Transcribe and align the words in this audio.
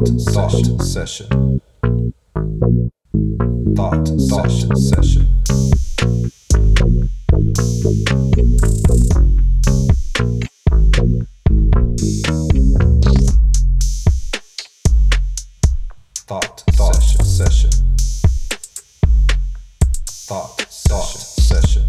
Thought 0.00 0.50
session 0.50 0.80
session. 0.80 1.60
Thought 3.76 4.08
session. 4.18 4.70
Thought 16.26 16.64
session. 17.26 17.70
Thought 20.26 20.66
session 20.70 21.20
session. 21.20 21.82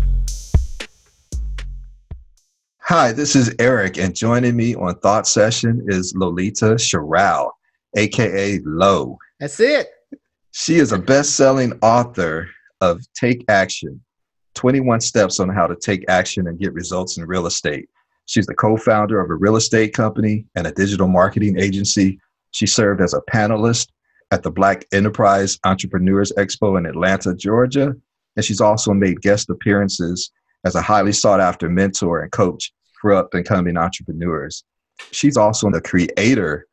Hi, 2.79 3.13
this 3.13 3.37
is 3.37 3.55
Eric, 3.57 3.97
and 3.97 4.13
joining 4.13 4.57
me 4.57 4.75
on 4.75 4.99
Thought 4.99 5.27
Session 5.27 5.85
is 5.87 6.13
Lolita 6.13 6.75
Sheriow, 6.75 7.51
aka 7.95 8.59
Lo. 8.65 9.17
That's 9.39 9.59
it. 9.59 9.87
She 10.51 10.75
is 10.75 10.91
a 10.91 10.99
best 10.99 11.35
selling 11.35 11.73
author 11.81 12.49
of 12.81 13.01
Take 13.13 13.45
Action 13.47 14.01
21 14.55 15.01
Steps 15.01 15.39
on 15.39 15.49
How 15.49 15.67
to 15.67 15.75
Take 15.75 16.03
Action 16.09 16.47
and 16.47 16.59
Get 16.59 16.73
Results 16.73 17.17
in 17.17 17.25
Real 17.25 17.45
Estate. 17.45 17.87
She's 18.25 18.45
the 18.45 18.55
co 18.55 18.77
founder 18.77 19.19
of 19.19 19.29
a 19.29 19.35
real 19.35 19.55
estate 19.55 19.93
company 19.93 20.45
and 20.55 20.67
a 20.67 20.71
digital 20.71 21.07
marketing 21.07 21.59
agency. 21.59 22.19
She 22.51 22.67
served 22.67 23.01
as 23.01 23.13
a 23.13 23.21
panelist 23.31 23.89
at 24.31 24.43
the 24.43 24.51
Black 24.51 24.85
Enterprise 24.93 25.57
Entrepreneurs 25.65 26.31
Expo 26.37 26.77
in 26.77 26.85
Atlanta, 26.85 27.35
Georgia. 27.35 27.93
And 28.35 28.45
she's 28.45 28.61
also 28.61 28.93
made 28.93 29.21
guest 29.21 29.49
appearances 29.49 30.31
as 30.65 30.75
a 30.75 30.81
highly 30.81 31.11
sought 31.11 31.41
after 31.41 31.69
mentor 31.69 32.21
and 32.21 32.31
coach 32.31 32.71
for 33.01 33.13
up 33.13 33.33
and 33.33 33.45
coming 33.45 33.77
entrepreneurs. 33.77 34.63
She's 35.11 35.35
also 35.35 35.69
the 35.69 35.81
creator 35.81 36.67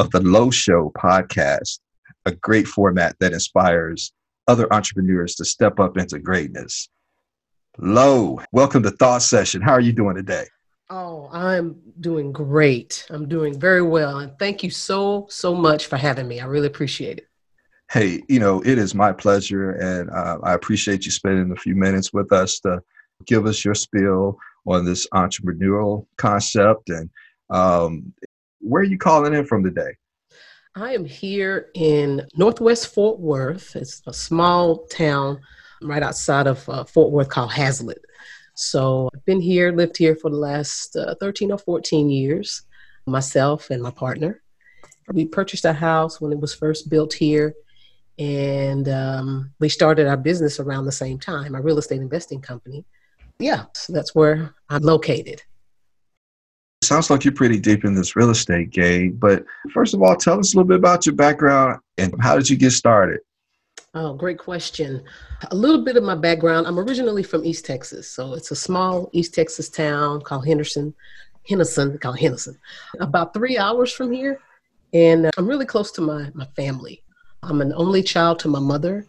of 0.00 0.10
the 0.12 0.20
Lo 0.20 0.50
Show 0.50 0.90
podcast, 0.96 1.78
a 2.24 2.32
great 2.32 2.66
format 2.66 3.14
that 3.20 3.34
inspires 3.34 4.14
other 4.48 4.66
entrepreneurs 4.72 5.34
to 5.34 5.44
step 5.44 5.78
up 5.78 5.98
into 5.98 6.18
greatness. 6.18 6.88
Lo, 7.76 8.40
welcome 8.50 8.82
to 8.82 8.92
Thought 8.92 9.20
Session. 9.20 9.60
How 9.60 9.72
are 9.72 9.80
you 9.80 9.92
doing 9.92 10.16
today? 10.16 10.46
Oh, 10.88 11.28
I'm 11.30 11.76
doing 12.00 12.32
great. 12.32 13.06
I'm 13.10 13.28
doing 13.28 13.60
very 13.60 13.82
well. 13.82 14.20
And 14.20 14.32
thank 14.38 14.62
you 14.62 14.70
so, 14.70 15.26
so 15.28 15.54
much 15.54 15.84
for 15.84 15.98
having 15.98 16.26
me. 16.26 16.40
I 16.40 16.46
really 16.46 16.68
appreciate 16.68 17.18
it. 17.18 17.26
Hey, 17.92 18.22
you 18.26 18.40
know, 18.40 18.62
it 18.62 18.78
is 18.78 18.94
my 18.94 19.12
pleasure, 19.12 19.72
and 19.72 20.08
uh, 20.08 20.38
I 20.42 20.54
appreciate 20.54 21.04
you 21.04 21.10
spending 21.10 21.52
a 21.52 21.60
few 21.60 21.76
minutes 21.76 22.10
with 22.10 22.32
us 22.32 22.58
to 22.60 22.80
give 23.26 23.44
us 23.44 23.66
your 23.66 23.74
spiel 23.74 24.38
on 24.66 24.86
this 24.86 25.06
entrepreneurial 25.12 26.06
concept. 26.16 26.88
And 26.88 27.10
um, 27.50 28.14
where 28.60 28.82
are 28.82 28.86
you 28.86 28.98
calling 28.98 29.34
in 29.34 29.44
from 29.44 29.64
today? 29.64 29.96
I 30.74 30.94
am 30.94 31.04
here 31.04 31.70
in 31.74 32.22
Northwest 32.36 32.94
Fort 32.94 33.18
Worth. 33.18 33.74
It's 33.74 34.02
a 34.06 34.12
small 34.12 34.86
town 34.86 35.40
right 35.82 36.02
outside 36.02 36.46
of 36.46 36.68
uh, 36.68 36.84
Fort 36.84 37.10
Worth 37.10 37.28
called 37.28 37.50
Haslet. 37.50 37.98
So 38.54 39.08
I've 39.14 39.24
been 39.24 39.40
here, 39.40 39.72
lived 39.72 39.96
here 39.96 40.14
for 40.14 40.30
the 40.30 40.36
last 40.36 40.94
uh, 40.94 41.14
13 41.18 41.50
or 41.50 41.58
14 41.58 42.10
years, 42.10 42.62
myself 43.06 43.70
and 43.70 43.82
my 43.82 43.90
partner. 43.90 44.42
We 45.12 45.24
purchased 45.24 45.64
a 45.64 45.72
house 45.72 46.20
when 46.20 46.30
it 46.30 46.38
was 46.38 46.54
first 46.54 46.88
built 46.88 47.12
here, 47.12 47.54
and 48.18 48.88
um, 48.88 49.52
we 49.58 49.68
started 49.68 50.06
our 50.06 50.16
business 50.16 50.60
around 50.60 50.84
the 50.84 50.92
same 50.92 51.18
time, 51.18 51.56
our 51.56 51.62
real 51.62 51.78
estate 51.78 52.00
investing 52.00 52.40
company. 52.40 52.84
Yeah, 53.40 53.64
so 53.74 53.92
that's 53.92 54.14
where 54.14 54.54
I'm 54.68 54.82
located. 54.82 55.42
Sounds 56.82 57.10
like 57.10 57.24
you're 57.24 57.34
pretty 57.34 57.60
deep 57.60 57.84
in 57.84 57.94
this 57.94 58.16
real 58.16 58.30
estate 58.30 58.70
game, 58.70 59.12
but 59.12 59.44
first 59.72 59.92
of 59.92 60.02
all, 60.02 60.16
tell 60.16 60.38
us 60.38 60.54
a 60.54 60.56
little 60.56 60.68
bit 60.68 60.78
about 60.78 61.04
your 61.04 61.14
background 61.14 61.78
and 61.98 62.14
how 62.20 62.36
did 62.36 62.48
you 62.48 62.56
get 62.56 62.70
started? 62.70 63.20
Oh, 63.92 64.14
great 64.14 64.38
question. 64.38 65.02
A 65.50 65.54
little 65.54 65.84
bit 65.84 65.96
of 65.96 66.04
my 66.04 66.14
background. 66.14 66.66
I'm 66.66 66.78
originally 66.78 67.22
from 67.22 67.44
East 67.44 67.66
Texas, 67.66 68.08
so 68.08 68.32
it's 68.32 68.50
a 68.50 68.56
small 68.56 69.10
East 69.12 69.34
Texas 69.34 69.68
town 69.68 70.22
called 70.22 70.46
Henderson, 70.46 70.94
Henderson, 71.46 71.98
called 71.98 72.18
Henderson, 72.18 72.58
about 72.98 73.34
three 73.34 73.58
hours 73.58 73.92
from 73.92 74.10
here. 74.10 74.40
And 74.94 75.26
uh, 75.26 75.30
I'm 75.36 75.46
really 75.46 75.66
close 75.66 75.90
to 75.92 76.00
my, 76.00 76.30
my 76.34 76.46
family. 76.56 77.02
I'm 77.42 77.60
an 77.60 77.74
only 77.74 78.02
child 78.02 78.38
to 78.40 78.48
my 78.48 78.58
mother. 78.58 79.06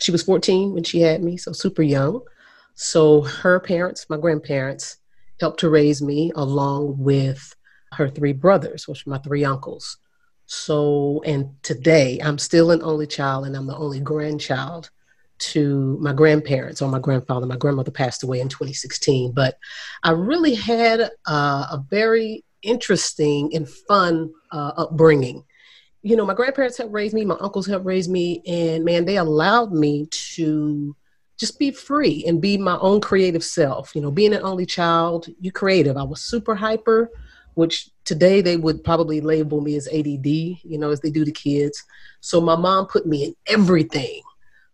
She 0.00 0.10
was 0.10 0.22
14 0.24 0.74
when 0.74 0.82
she 0.82 1.00
had 1.00 1.22
me, 1.22 1.36
so 1.36 1.52
super 1.52 1.82
young. 1.82 2.22
So 2.74 3.20
her 3.22 3.60
parents, 3.60 4.10
my 4.10 4.16
grandparents, 4.16 4.98
helped 5.44 5.60
to 5.60 5.68
raise 5.68 6.00
me 6.00 6.32
along 6.36 6.96
with 6.96 7.54
her 7.92 8.08
three 8.08 8.32
brothers, 8.32 8.88
which 8.88 9.06
are 9.06 9.10
my 9.10 9.18
three 9.18 9.44
uncles. 9.44 9.98
So, 10.46 11.20
and 11.26 11.50
today 11.62 12.18
I'm 12.24 12.38
still 12.38 12.70
an 12.70 12.80
only 12.82 13.06
child 13.06 13.44
and 13.44 13.54
I'm 13.54 13.66
the 13.66 13.76
only 13.76 14.00
grandchild 14.00 14.88
to 15.50 15.98
my 16.00 16.14
grandparents 16.14 16.80
or 16.80 16.88
my 16.88 16.98
grandfather. 16.98 17.44
My 17.44 17.58
grandmother 17.58 17.90
passed 17.90 18.22
away 18.22 18.40
in 18.40 18.48
2016, 18.48 19.32
but 19.32 19.58
I 20.02 20.12
really 20.12 20.54
had 20.54 21.10
a 21.26 21.78
very 21.90 22.42
interesting 22.62 23.54
and 23.54 23.68
fun 23.68 24.32
uh, 24.50 24.72
upbringing. 24.78 25.44
You 26.00 26.16
know, 26.16 26.24
my 26.24 26.32
grandparents 26.32 26.78
helped 26.78 26.94
raise 26.94 27.12
me, 27.12 27.26
my 27.26 27.36
uncles 27.38 27.66
helped 27.66 27.84
raise 27.84 28.08
me, 28.08 28.40
and 28.46 28.82
man, 28.82 29.04
they 29.04 29.18
allowed 29.18 29.72
me 29.72 30.08
to 30.36 30.96
just 31.38 31.58
be 31.58 31.70
free 31.70 32.24
and 32.26 32.40
be 32.40 32.56
my 32.56 32.78
own 32.78 33.00
creative 33.00 33.44
self. 33.44 33.94
You 33.94 34.02
know, 34.02 34.10
being 34.10 34.34
an 34.34 34.42
only 34.42 34.66
child, 34.66 35.28
you 35.40 35.50
creative. 35.52 35.96
I 35.96 36.02
was 36.02 36.20
super 36.20 36.54
hyper 36.54 37.10
which 37.54 37.90
today 38.04 38.40
they 38.40 38.56
would 38.56 38.84
probably 38.84 39.20
label 39.20 39.60
me 39.60 39.76
as 39.76 39.88
ADD, 39.88 40.26
you 40.26 40.78
know, 40.78 40.90
as 40.90 41.00
they 41.00 41.10
do 41.10 41.24
to 41.24 41.32
kids. 41.32 41.82
So 42.20 42.40
my 42.40 42.56
mom 42.56 42.86
put 42.86 43.06
me 43.06 43.24
in 43.24 43.34
everything. 43.46 44.22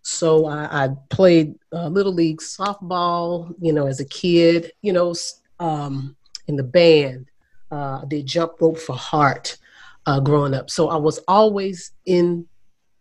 So 0.02 0.46
I, 0.46 0.84
I 0.84 0.88
played 1.10 1.54
uh, 1.72 1.88
little 1.88 2.12
league 2.12 2.40
softball, 2.40 3.54
you 3.60 3.72
know, 3.72 3.86
as 3.86 4.00
a 4.00 4.06
kid, 4.06 4.72
you 4.82 4.92
know, 4.92 5.14
um, 5.58 6.16
in 6.46 6.56
the 6.56 6.64
band. 6.64 7.26
Uh, 7.70 8.00
I 8.02 8.04
did 8.08 8.26
jump 8.26 8.52
rope 8.60 8.78
for 8.78 8.96
heart 8.96 9.58
uh, 10.06 10.20
growing 10.20 10.54
up. 10.54 10.70
So 10.70 10.88
I 10.88 10.96
was 10.96 11.18
always 11.28 11.92
in 12.06 12.46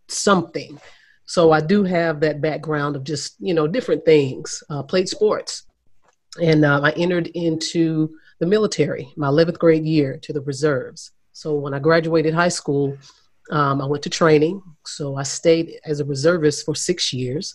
something. 0.08 0.78
So 1.30 1.52
I 1.52 1.60
do 1.60 1.84
have 1.84 2.18
that 2.20 2.40
background 2.40 2.96
of 2.96 3.04
just, 3.04 3.36
you 3.38 3.54
know, 3.54 3.68
different 3.68 4.04
things. 4.04 4.64
Uh, 4.68 4.82
played 4.82 5.08
sports. 5.08 5.62
And 6.42 6.64
uh, 6.64 6.80
I 6.82 6.90
entered 6.96 7.28
into 7.28 8.16
the 8.40 8.46
military, 8.46 9.12
my 9.16 9.28
11th 9.28 9.56
grade 9.60 9.84
year 9.84 10.18
to 10.22 10.32
the 10.32 10.40
reserves. 10.40 11.12
So 11.32 11.54
when 11.54 11.72
I 11.72 11.78
graduated 11.78 12.34
high 12.34 12.48
school, 12.48 12.98
um, 13.52 13.80
I 13.80 13.86
went 13.86 14.02
to 14.02 14.10
training. 14.10 14.60
So 14.84 15.14
I 15.14 15.22
stayed 15.22 15.78
as 15.84 16.00
a 16.00 16.04
reservist 16.04 16.66
for 16.66 16.74
six 16.74 17.12
years. 17.12 17.54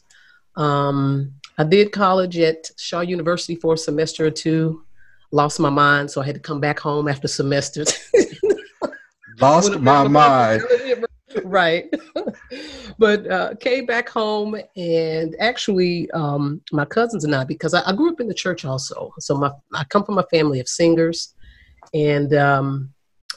Um, 0.55 1.33
I 1.57 1.65
did 1.65 1.91
college 1.91 2.37
at 2.37 2.71
Shaw 2.77 3.01
University 3.01 3.55
for 3.55 3.73
a 3.73 3.77
semester 3.77 4.25
or 4.25 4.31
two. 4.31 4.85
Lost 5.31 5.59
my 5.59 5.69
mind, 5.69 6.09
so 6.09 6.21
I 6.21 6.25
had 6.25 6.35
to 6.35 6.41
come 6.41 6.61
back 6.61 6.79
home 6.79 7.09
after 7.09 7.27
semesters. 7.27 8.09
Lost 9.41 9.77
my 9.81 10.07
mind. 10.07 10.63
Right. 11.44 11.94
but 12.97 13.29
uh, 13.29 13.56
came 13.59 13.85
back 13.85 14.09
home 14.09 14.56
and 14.75 15.35
actually 15.40 16.09
um, 16.12 16.62
my 16.72 16.85
cousins 16.85 17.23
and 17.23 17.35
I, 17.35 17.44
because 17.44 17.73
I, 17.73 17.88
I, 17.90 17.94
grew 17.94 18.12
up 18.12 18.19
in 18.19 18.28
the 18.28 18.34
church 18.34 18.66
also. 18.66 19.12
So 19.19 19.35
my, 19.35 19.51
I 19.73 19.84
come 19.85 20.03
from 20.03 20.18
a 20.18 20.23
family 20.23 20.59
of 20.59 20.68
singers. 20.68 21.34
And 21.94 22.34
um, 22.34 22.94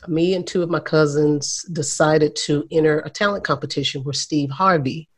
me 0.07 0.35
and 0.35 0.47
two 0.47 0.63
of 0.63 0.71
my 0.71 0.81
cousins 0.81 1.65
decided 1.73 2.37
to 2.37 2.67
enter 2.71 3.01
a 3.01 3.11
talent 3.11 3.45
competition 3.45 4.03
where 4.05 4.13
Steve 4.13 4.51
Harvey 4.51 5.09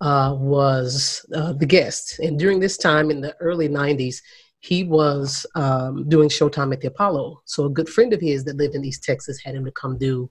uh, 0.00 0.34
was 0.38 1.24
uh, 1.34 1.52
the 1.52 1.66
guest. 1.66 2.18
And 2.18 2.38
during 2.38 2.60
this 2.60 2.76
time 2.76 3.10
in 3.10 3.20
the 3.20 3.34
early 3.40 3.68
90s, 3.68 4.16
he 4.60 4.84
was 4.84 5.44
um, 5.54 6.08
doing 6.08 6.28
Showtime 6.28 6.72
at 6.72 6.80
the 6.80 6.88
Apollo. 6.88 7.42
So 7.46 7.64
a 7.64 7.70
good 7.70 7.88
friend 7.88 8.12
of 8.12 8.20
his 8.20 8.44
that 8.44 8.56
lived 8.56 8.74
in 8.74 8.84
East 8.84 9.02
Texas 9.02 9.40
had 9.42 9.54
him 9.54 9.64
to 9.64 9.72
come 9.72 9.98
do 9.98 10.30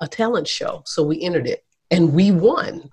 a 0.00 0.08
talent 0.08 0.48
show. 0.48 0.82
So 0.86 1.02
we 1.02 1.20
entered 1.22 1.46
it 1.46 1.64
and 1.90 2.12
we 2.12 2.30
won. 2.30 2.90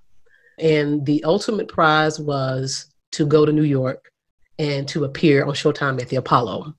And 0.59 1.05
the 1.05 1.23
ultimate 1.23 1.67
prize 1.67 2.19
was 2.19 2.87
to 3.11 3.25
go 3.25 3.45
to 3.45 3.51
New 3.51 3.63
York 3.63 4.11
and 4.57 4.87
to 4.89 5.03
appear 5.03 5.43
on 5.43 5.53
Showtime 5.53 6.01
at 6.01 6.09
the 6.09 6.15
Apollo. 6.15 6.73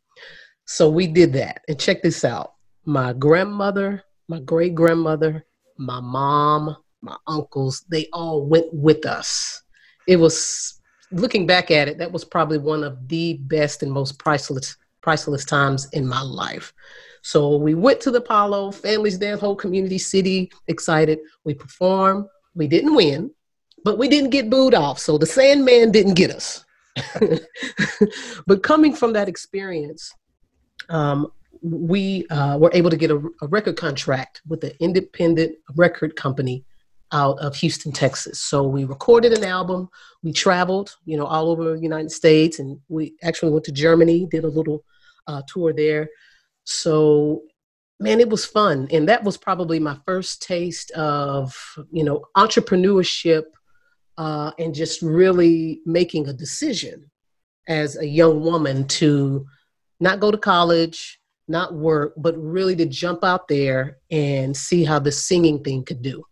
So 0.65 0.89
we 0.89 1.07
did 1.07 1.33
that. 1.35 1.63
And 1.69 1.79
check 1.79 2.03
this 2.03 2.25
out 2.25 2.55
my 2.85 3.13
grandmother, 3.13 4.03
my 4.29 4.41
great 4.41 4.75
grandmother, 4.75 5.45
my 5.77 6.01
mom, 6.01 6.77
my 7.03 7.17
uncles, 7.27 7.85
they 7.89 8.09
all 8.13 8.47
went 8.47 8.73
with 8.73 9.05
us. 9.05 9.63
It 10.07 10.17
was, 10.17 10.81
looking 11.13 11.47
back 11.47 11.71
at 11.71 11.89
it, 11.89 11.99
that 11.99 12.13
was 12.13 12.25
probably 12.25 12.59
one 12.59 12.83
of 12.83 13.09
the 13.09 13.35
best 13.43 13.83
and 13.83 13.93
most 13.93 14.19
priceless, 14.19 14.77
priceless 15.03 15.45
times 15.45 15.89
in 15.93 16.07
my 16.07 16.21
life. 16.23 16.73
So 17.27 17.57
we 17.57 17.75
went 17.75 18.01
to 18.03 18.13
the 18.13 18.19
Apollo, 18.19 18.71
families 18.71 19.19
there, 19.19 19.37
whole 19.37 19.57
community, 19.57 19.99
city, 19.99 20.53
excited. 20.69 21.19
We 21.43 21.55
performed. 21.55 22.27
We 22.55 22.69
didn't 22.69 22.95
win, 22.95 23.33
but 23.83 23.99
we 23.99 24.09
didn't 24.09 24.31
get 24.31 24.49
booed 24.49 24.75
off. 24.75 25.01
So 25.01 25.19
the 25.19 25.27
Sandman 25.27 25.91
didn't 25.91 26.15
get 26.15 26.31
us. 26.31 26.65
but 28.47 28.63
coming 28.63 28.95
from 28.95 29.13
that 29.15 29.29
experience, 29.29 30.15
um, 30.89 31.27
we 31.63 32.29
uh, 32.29 32.59
were 32.59 32.71
able 32.73 32.91
to 32.91 32.97
get 32.97 33.11
a, 33.11 33.17
a 33.43 33.49
record 33.49 33.77
contract 33.77 34.43
with 34.47 34.63
an 34.63 34.75
independent 34.79 35.57
record 35.75 36.15
company 36.15 36.65
out 37.11 37.41
of 37.41 37.57
Houston, 37.57 37.91
Texas. 37.91 38.39
So 38.39 38.63
we 38.63 38.85
recorded 38.85 39.33
an 39.33 39.43
album. 39.43 39.89
We 40.23 40.33
traveled, 40.33 40.95
you 41.07 41.17
know, 41.17 41.27
all 41.27 41.51
over 41.51 41.75
the 41.75 41.83
United 41.83 42.13
States, 42.13 42.61
and 42.61 42.79
we 42.89 43.15
actually 43.25 43.51
went 43.51 43.65
to 43.65 43.73
Germany, 43.73 44.29
did 44.31 44.45
a 44.45 44.49
little 44.49 44.85
uh, 45.27 45.43
tour 45.49 45.73
there. 45.73 46.09
So, 46.67 47.43
man, 48.01 48.21
it 48.21 48.29
was 48.29 48.45
fun, 48.45 48.89
and 48.91 49.09
that 49.09 49.23
was 49.25 49.37
probably 49.37 49.79
my 49.79 49.97
first 50.05 50.43
taste 50.43 50.91
of, 50.91 51.57
you 51.93 52.05
know, 52.05 52.25
entrepreneurship 52.37 53.45
uh, 54.19 54.51
and 54.59 54.75
just 54.75 55.01
really 55.01 55.81
making 55.87 56.29
a 56.29 56.33
decision 56.33 57.11
as 57.69 57.97
a 57.97 58.07
young 58.07 58.41
woman 58.41 58.87
to 58.89 59.47
not 60.01 60.21
go 60.21 60.31
to 60.31 60.39
college, 60.39 61.21
not 61.49 61.75
work, 61.75 62.15
but 62.17 62.37
really 62.37 62.75
to 62.77 62.87
jump 62.87 63.23
out 63.23 63.47
there 63.47 63.99
and 64.11 64.57
see 64.57 64.85
how 64.85 64.99
the 64.99 65.13
singing 65.13 65.63
thing 65.63 65.85
could 65.85 66.03
do. 66.03 66.25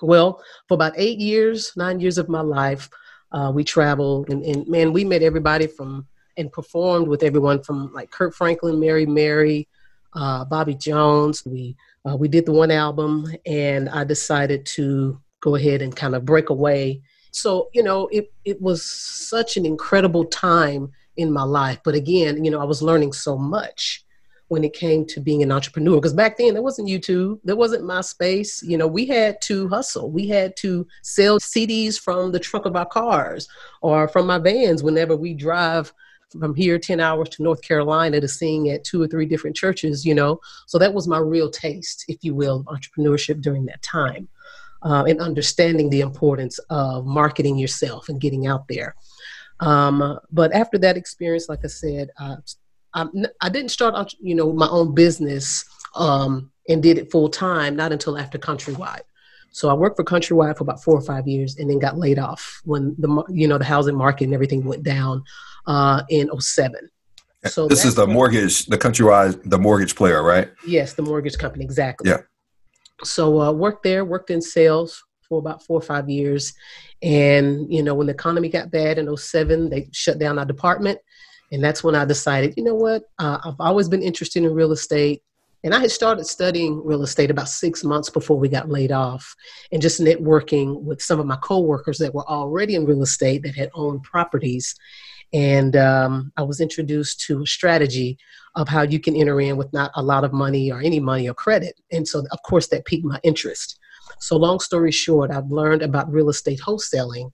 Well, 0.00 0.42
for 0.68 0.74
about 0.74 0.94
eight 0.96 1.18
years, 1.18 1.72
nine 1.76 1.98
years 2.00 2.18
of 2.18 2.28
my 2.28 2.40
life, 2.40 2.88
uh, 3.32 3.50
we 3.54 3.64
traveled 3.64 4.30
and, 4.30 4.44
and, 4.44 4.66
man, 4.68 4.92
we 4.92 5.04
met 5.04 5.22
everybody 5.22 5.66
from 5.66 6.06
and 6.40 6.50
performed 6.50 7.06
with 7.06 7.22
everyone 7.22 7.62
from 7.62 7.92
like 7.92 8.10
Kirk 8.10 8.34
Franklin, 8.34 8.80
Mary 8.80 9.06
Mary, 9.06 9.68
uh, 10.14 10.44
Bobby 10.44 10.74
Jones. 10.74 11.44
We 11.46 11.76
uh, 12.08 12.16
we 12.16 12.28
did 12.28 12.46
the 12.46 12.52
one 12.52 12.70
album, 12.70 13.32
and 13.46 13.88
I 13.90 14.04
decided 14.04 14.66
to 14.66 15.20
go 15.40 15.54
ahead 15.54 15.82
and 15.82 15.94
kind 15.94 16.14
of 16.14 16.24
break 16.24 16.50
away. 16.50 17.02
So 17.30 17.68
you 17.72 17.82
know, 17.82 18.08
it 18.08 18.32
it 18.44 18.60
was 18.60 18.82
such 18.82 19.56
an 19.56 19.64
incredible 19.64 20.24
time 20.24 20.90
in 21.16 21.32
my 21.32 21.44
life. 21.44 21.78
But 21.84 21.94
again, 21.94 22.44
you 22.44 22.50
know, 22.50 22.60
I 22.60 22.64
was 22.64 22.82
learning 22.82 23.12
so 23.12 23.36
much 23.36 24.04
when 24.50 24.64
it 24.64 24.72
came 24.72 25.06
to 25.06 25.20
being 25.20 25.44
an 25.44 25.52
entrepreneur 25.52 25.94
because 25.94 26.12
back 26.12 26.36
then 26.36 26.54
there 26.54 26.62
wasn't 26.62 26.88
youtube 26.88 27.38
there 27.44 27.54
wasn't 27.54 27.84
myspace 27.84 28.60
you 28.66 28.76
know 28.76 28.86
we 28.86 29.06
had 29.06 29.40
to 29.40 29.68
hustle 29.68 30.10
we 30.10 30.26
had 30.26 30.56
to 30.56 30.84
sell 31.02 31.38
cds 31.38 31.96
from 31.98 32.32
the 32.32 32.38
trunk 32.40 32.66
of 32.66 32.74
our 32.74 32.84
cars 32.84 33.48
or 33.80 34.08
from 34.08 34.26
my 34.26 34.38
vans 34.38 34.82
whenever 34.82 35.14
we 35.14 35.34
drive 35.34 35.92
from 36.38 36.54
here 36.54 36.78
10 36.78 37.00
hours 37.00 37.28
to 37.28 37.42
north 37.42 37.62
carolina 37.62 38.20
to 38.20 38.28
sing 38.28 38.70
at 38.70 38.84
two 38.84 39.02
or 39.02 39.08
three 39.08 39.26
different 39.26 39.56
churches 39.56 40.04
you 40.04 40.14
know 40.14 40.40
so 40.66 40.78
that 40.78 40.92
was 40.92 41.08
my 41.08 41.18
real 41.18 41.50
taste 41.50 42.04
if 42.08 42.18
you 42.22 42.34
will 42.34 42.56
of 42.60 42.66
entrepreneurship 42.66 43.40
during 43.40 43.64
that 43.66 43.82
time 43.82 44.28
uh, 44.82 45.04
and 45.06 45.20
understanding 45.20 45.90
the 45.90 46.00
importance 46.00 46.58
of 46.70 47.04
marketing 47.04 47.58
yourself 47.58 48.08
and 48.08 48.20
getting 48.20 48.46
out 48.46 48.66
there 48.68 48.94
um, 49.60 50.18
but 50.30 50.52
after 50.52 50.78
that 50.78 50.96
experience 50.96 51.48
like 51.48 51.60
i 51.64 51.68
said 51.68 52.10
uh, 52.18 52.36
I 52.94 53.48
did 53.48 53.62
not 53.62 53.70
start, 53.70 54.14
you 54.20 54.34
know, 54.34 54.52
my 54.52 54.68
own 54.68 54.94
business 54.94 55.64
um, 55.94 56.50
and 56.68 56.82
did 56.82 56.98
it 56.98 57.10
full 57.10 57.28
time, 57.28 57.76
not 57.76 57.92
until 57.92 58.18
after 58.18 58.38
Countrywide. 58.38 59.02
So 59.50 59.68
I 59.68 59.74
worked 59.74 59.96
for 59.96 60.04
Countrywide 60.04 60.56
for 60.56 60.64
about 60.64 60.82
four 60.82 60.94
or 60.94 61.00
five 61.00 61.26
years, 61.26 61.56
and 61.56 61.68
then 61.68 61.78
got 61.78 61.98
laid 61.98 62.18
off 62.18 62.60
when 62.64 62.94
the 62.98 63.24
you 63.28 63.48
know 63.48 63.58
the 63.58 63.64
housing 63.64 63.96
market 63.96 64.24
and 64.24 64.34
everything 64.34 64.64
went 64.64 64.82
down 64.82 65.22
uh, 65.66 66.02
in 66.08 66.30
07. 66.40 66.88
So 67.46 67.66
this 67.66 67.84
is 67.84 67.94
the 67.94 68.06
mortgage, 68.06 68.66
the 68.66 68.76
Countrywide, 68.76 69.48
the 69.48 69.58
mortgage 69.58 69.94
player, 69.94 70.22
right? 70.22 70.50
Yes, 70.66 70.92
the 70.92 71.02
mortgage 71.02 71.38
company, 71.38 71.64
exactly. 71.64 72.10
Yeah. 72.10 72.18
So 73.02 73.40
uh, 73.40 73.50
worked 73.50 73.82
there, 73.82 74.04
worked 74.04 74.30
in 74.30 74.42
sales 74.42 75.02
for 75.26 75.38
about 75.38 75.64
four 75.64 75.78
or 75.78 75.82
five 75.82 76.10
years, 76.10 76.52
and 77.02 77.72
you 77.72 77.82
know 77.82 77.94
when 77.94 78.06
the 78.06 78.12
economy 78.12 78.48
got 78.48 78.70
bad 78.70 78.98
in 78.98 79.16
07, 79.16 79.70
they 79.70 79.88
shut 79.92 80.18
down 80.18 80.38
our 80.38 80.44
department 80.44 80.98
and 81.52 81.62
that's 81.62 81.82
when 81.82 81.94
I 81.94 82.04
decided, 82.04 82.54
you 82.56 82.62
know 82.62 82.74
what, 82.74 83.02
uh, 83.18 83.38
I've 83.44 83.60
always 83.60 83.88
been 83.88 84.02
interested 84.02 84.44
in 84.44 84.54
real 84.54 84.72
estate. 84.72 85.22
And 85.62 85.74
I 85.74 85.80
had 85.80 85.90
started 85.90 86.24
studying 86.26 86.82
real 86.84 87.02
estate 87.02 87.30
about 87.30 87.48
six 87.48 87.84
months 87.84 88.08
before 88.08 88.38
we 88.38 88.48
got 88.48 88.70
laid 88.70 88.92
off 88.92 89.34
and 89.72 89.82
just 89.82 90.00
networking 90.00 90.80
with 90.82 91.02
some 91.02 91.20
of 91.20 91.26
my 91.26 91.36
coworkers 91.36 91.98
that 91.98 92.14
were 92.14 92.28
already 92.28 92.74
in 92.74 92.86
real 92.86 93.02
estate 93.02 93.42
that 93.42 93.54
had 93.54 93.70
owned 93.74 94.02
properties. 94.02 94.74
And 95.32 95.76
um, 95.76 96.32
I 96.36 96.42
was 96.42 96.60
introduced 96.60 97.20
to 97.26 97.42
a 97.42 97.46
strategy 97.46 98.18
of 98.56 98.68
how 98.68 98.82
you 98.82 98.98
can 98.98 99.14
enter 99.14 99.40
in 99.40 99.56
with 99.56 99.72
not 99.72 99.92
a 99.94 100.02
lot 100.02 100.24
of 100.24 100.32
money 100.32 100.72
or 100.72 100.80
any 100.80 100.98
money 100.98 101.28
or 101.28 101.34
credit. 101.34 101.78
And 101.92 102.08
so, 102.08 102.24
of 102.32 102.42
course, 102.42 102.68
that 102.68 102.86
piqued 102.86 103.04
my 103.04 103.20
interest. 103.22 103.78
So, 104.18 104.36
long 104.36 104.60
story 104.60 104.90
short, 104.90 105.30
I've 105.30 105.50
learned 105.50 105.82
about 105.82 106.12
real 106.12 106.30
estate 106.30 106.60
wholesaling 106.60 107.30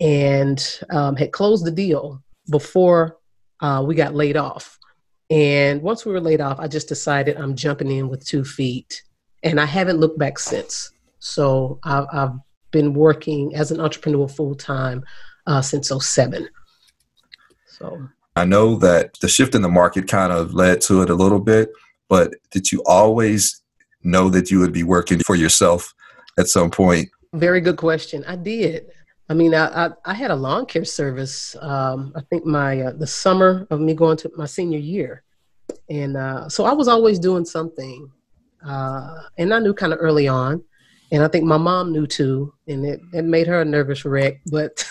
and 0.00 0.80
um, 0.90 1.16
had 1.16 1.32
closed 1.32 1.64
the 1.64 1.70
deal 1.70 2.22
before 2.50 3.16
uh, 3.60 3.82
we 3.86 3.94
got 3.94 4.14
laid 4.14 4.36
off. 4.36 4.78
And 5.30 5.80
once 5.80 6.04
we 6.04 6.12
were 6.12 6.20
laid 6.20 6.40
off, 6.40 6.58
I 6.58 6.66
just 6.66 6.88
decided 6.88 7.36
I'm 7.36 7.54
jumping 7.54 7.90
in 7.90 8.08
with 8.08 8.26
two 8.26 8.44
feet. 8.44 9.02
And 9.42 9.60
I 9.60 9.64
haven't 9.64 9.98
looked 9.98 10.18
back 10.18 10.38
since. 10.38 10.90
So 11.20 11.78
I've, 11.84 12.06
I've 12.12 12.32
been 12.72 12.94
working 12.94 13.54
as 13.54 13.70
an 13.70 13.80
entrepreneur 13.80 14.28
full 14.28 14.54
time 14.54 15.04
uh, 15.46 15.62
since 15.62 15.90
07. 15.96 16.48
So 17.66 18.08
I 18.36 18.44
know 18.44 18.76
that 18.76 19.18
the 19.20 19.28
shift 19.28 19.54
in 19.54 19.62
the 19.62 19.68
market 19.68 20.08
kind 20.08 20.32
of 20.32 20.54
led 20.54 20.80
to 20.82 21.02
it 21.02 21.10
a 21.10 21.14
little 21.14 21.40
bit, 21.40 21.70
but 22.08 22.34
did 22.50 22.70
you 22.72 22.82
always 22.84 23.62
know 24.02 24.28
that 24.30 24.50
you 24.50 24.58
would 24.60 24.72
be 24.72 24.82
working 24.82 25.20
for 25.20 25.36
yourself 25.36 25.92
at 26.38 26.48
some 26.48 26.70
point? 26.70 27.08
Very 27.34 27.60
good 27.60 27.76
question. 27.76 28.24
I 28.26 28.36
did. 28.36 28.86
I 29.30 29.34
mean, 29.34 29.54
I, 29.54 29.86
I, 29.86 29.90
I, 30.06 30.12
had 30.12 30.32
a 30.32 30.34
lawn 30.34 30.66
care 30.66 30.84
service. 30.84 31.54
Um, 31.60 32.12
I 32.16 32.20
think 32.22 32.44
my 32.44 32.80
uh, 32.80 32.90
the 32.90 33.06
summer 33.06 33.64
of 33.70 33.80
me 33.80 33.94
going 33.94 34.16
to 34.18 34.32
my 34.36 34.44
senior 34.44 34.80
year, 34.80 35.22
and 35.88 36.16
uh, 36.16 36.48
so 36.48 36.64
I 36.64 36.72
was 36.72 36.88
always 36.88 37.20
doing 37.20 37.44
something, 37.44 38.10
uh, 38.66 39.22
and 39.38 39.54
I 39.54 39.60
knew 39.60 39.72
kind 39.72 39.92
of 39.92 40.00
early 40.02 40.26
on, 40.26 40.64
and 41.12 41.22
I 41.22 41.28
think 41.28 41.44
my 41.44 41.58
mom 41.58 41.92
knew 41.92 42.08
too, 42.08 42.52
and 42.66 42.84
it, 42.84 43.00
it 43.12 43.24
made 43.24 43.46
her 43.46 43.60
a 43.60 43.64
nervous 43.64 44.04
wreck. 44.04 44.40
But 44.50 44.84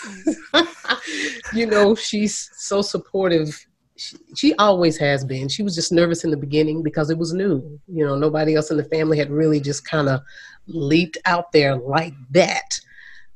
you 1.52 1.66
know, 1.66 1.94
she's 1.94 2.50
so 2.56 2.80
supportive. 2.80 3.66
She, 3.96 4.16
she 4.34 4.54
always 4.54 4.96
has 4.96 5.22
been. 5.22 5.50
She 5.50 5.62
was 5.62 5.74
just 5.74 5.92
nervous 5.92 6.24
in 6.24 6.30
the 6.30 6.36
beginning 6.38 6.82
because 6.82 7.10
it 7.10 7.18
was 7.18 7.34
new. 7.34 7.78
You 7.88 8.06
know, 8.06 8.16
nobody 8.16 8.54
else 8.54 8.70
in 8.70 8.78
the 8.78 8.84
family 8.84 9.18
had 9.18 9.30
really 9.30 9.60
just 9.60 9.84
kind 9.84 10.08
of 10.08 10.22
leaped 10.66 11.18
out 11.26 11.52
there 11.52 11.76
like 11.76 12.14
that 12.30 12.80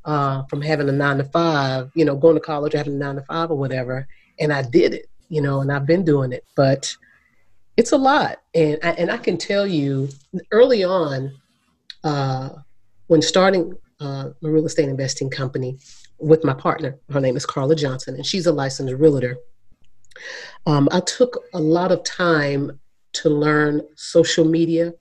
uh, 0.04 0.42
from 0.44 0.60
having 0.60 0.88
a 0.88 0.92
nine 0.92 1.18
to 1.18 1.24
five, 1.24 1.90
you 1.94 2.04
know, 2.04 2.16
going 2.16 2.34
to 2.34 2.40
college, 2.40 2.72
having 2.72 2.94
a 2.94 2.98
nine 2.98 3.16
to 3.16 3.22
five 3.22 3.50
or 3.50 3.56
whatever. 3.56 4.06
And 4.38 4.52
I 4.52 4.62
did 4.62 4.94
it, 4.94 5.06
you 5.28 5.40
know, 5.40 5.60
and 5.60 5.72
I've 5.72 5.86
been 5.86 6.04
doing 6.04 6.32
it, 6.32 6.44
but 6.54 6.94
it's 7.76 7.92
a 7.92 7.96
lot. 7.96 8.42
And 8.54 8.78
I, 8.82 8.90
and 8.90 9.10
I 9.10 9.16
can 9.16 9.38
tell 9.38 9.66
you 9.66 10.08
early 10.50 10.84
on, 10.84 11.32
uh, 12.02 12.50
when 13.06 13.22
starting 13.22 13.76
uh, 14.00 14.30
a 14.42 14.50
real 14.50 14.66
estate 14.66 14.88
investing 14.88 15.30
company 15.30 15.78
with 16.18 16.44
my 16.44 16.54
partner, 16.54 16.98
her 17.10 17.20
name 17.20 17.36
is 17.36 17.46
Carla 17.46 17.74
Johnson, 17.74 18.14
and 18.14 18.26
she's 18.26 18.46
a 18.46 18.52
licensed 18.52 18.94
realtor. 18.94 19.36
Um, 20.66 20.88
I 20.92 21.00
took 21.00 21.44
a 21.52 21.60
lot 21.60 21.92
of 21.92 22.02
time 22.04 22.78
to 23.14 23.30
learn 23.30 23.82
social 23.96 24.44
media 24.44 24.92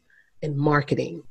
and 0.41 0.57
marketing 0.57 1.23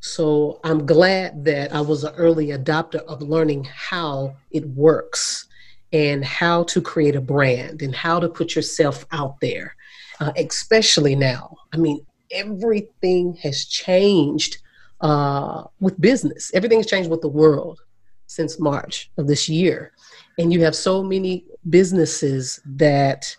so 0.00 0.60
I'm 0.64 0.86
glad 0.86 1.44
that 1.44 1.74
I 1.74 1.80
was 1.82 2.04
an 2.04 2.14
early 2.16 2.48
adopter 2.48 3.00
of 3.04 3.20
learning 3.20 3.64
how 3.64 4.34
it 4.50 4.66
works 4.70 5.46
and 5.92 6.24
how 6.24 6.64
to 6.64 6.80
create 6.80 7.16
a 7.16 7.20
brand 7.20 7.82
and 7.82 7.94
how 7.94 8.18
to 8.18 8.28
put 8.28 8.54
yourself 8.54 9.04
out 9.12 9.38
there, 9.40 9.76
uh, 10.20 10.32
especially 10.36 11.14
now. 11.14 11.54
I 11.72 11.76
mean, 11.76 12.04
everything 12.30 13.34
has 13.42 13.66
changed 13.66 14.58
uh, 15.02 15.64
with 15.80 16.00
business, 16.00 16.50
everything's 16.54 16.86
changed 16.86 17.10
with 17.10 17.20
the 17.20 17.28
world 17.28 17.80
since 18.26 18.58
March 18.58 19.10
of 19.18 19.26
this 19.26 19.48
year. 19.48 19.92
And 20.38 20.52
you 20.52 20.62
have 20.62 20.74
so 20.76 21.02
many 21.02 21.44
businesses 21.68 22.60
that 22.64 23.36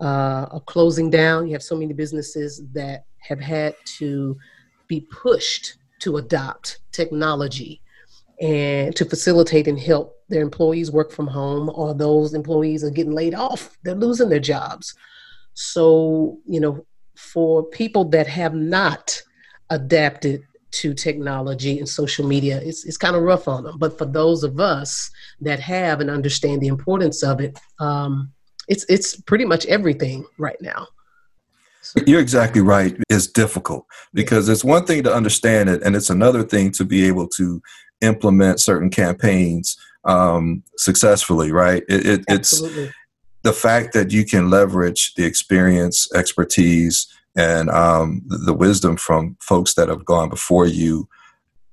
uh, 0.00 0.46
are 0.50 0.62
closing 0.66 1.10
down, 1.10 1.46
you 1.46 1.52
have 1.54 1.62
so 1.62 1.76
many 1.76 1.92
businesses 1.92 2.62
that 2.72 3.04
have 3.18 3.40
had 3.40 3.74
to 3.96 4.36
be 4.86 5.00
pushed 5.00 5.76
to 6.04 6.18
adopt 6.18 6.78
technology 6.92 7.80
and 8.40 8.94
to 8.94 9.04
facilitate 9.04 9.66
and 9.66 9.80
help 9.80 10.16
their 10.28 10.42
employees 10.42 10.90
work 10.90 11.10
from 11.10 11.26
home 11.26 11.70
or 11.74 11.94
those 11.94 12.34
employees 12.34 12.84
are 12.84 12.90
getting 12.90 13.12
laid 13.12 13.34
off 13.34 13.78
they're 13.82 13.94
losing 13.94 14.28
their 14.28 14.40
jobs. 14.40 14.94
So 15.54 16.38
you 16.46 16.60
know 16.60 16.86
for 17.16 17.62
people 17.62 18.04
that 18.06 18.26
have 18.26 18.54
not 18.54 19.20
adapted 19.70 20.42
to 20.72 20.92
technology 20.92 21.78
and 21.78 21.88
social 21.88 22.26
media 22.26 22.60
it's, 22.62 22.84
it's 22.84 22.96
kind 22.96 23.16
of 23.16 23.22
rough 23.22 23.48
on 23.48 23.64
them. 23.64 23.78
But 23.78 23.96
for 23.96 24.04
those 24.04 24.44
of 24.44 24.60
us 24.60 25.10
that 25.40 25.60
have 25.60 26.00
and 26.00 26.10
understand 26.10 26.60
the 26.60 26.68
importance 26.68 27.22
of 27.22 27.40
it 27.40 27.58
um, 27.78 28.32
it's 28.68 28.84
it's 28.88 29.20
pretty 29.22 29.44
much 29.44 29.64
everything 29.66 30.26
right 30.38 30.60
now 30.60 30.86
you're 32.06 32.20
exactly 32.20 32.60
right. 32.60 32.96
It's 33.08 33.26
difficult 33.26 33.86
because 34.12 34.48
it's 34.48 34.64
one 34.64 34.86
thing 34.86 35.02
to 35.04 35.14
understand 35.14 35.68
it, 35.68 35.82
and 35.82 35.96
it's 35.96 36.10
another 36.10 36.42
thing 36.42 36.70
to 36.72 36.84
be 36.84 37.06
able 37.06 37.28
to 37.36 37.62
implement 38.00 38.60
certain 38.60 38.90
campaigns 38.90 39.76
um, 40.04 40.62
successfully. 40.76 41.52
Right? 41.52 41.82
It, 41.88 42.06
it, 42.06 42.24
it's 42.28 42.62
the 43.42 43.52
fact 43.52 43.92
that 43.92 44.10
you 44.10 44.24
can 44.24 44.50
leverage 44.50 45.14
the 45.14 45.24
experience, 45.24 46.08
expertise, 46.14 47.06
and 47.36 47.68
um, 47.70 48.22
the, 48.26 48.54
wisdom 48.54 48.96
from 48.96 49.36
folks 49.40 49.74
that 49.74 49.88
have 49.88 50.04
gone 50.04 50.28
before 50.28 50.66
you 50.66 51.08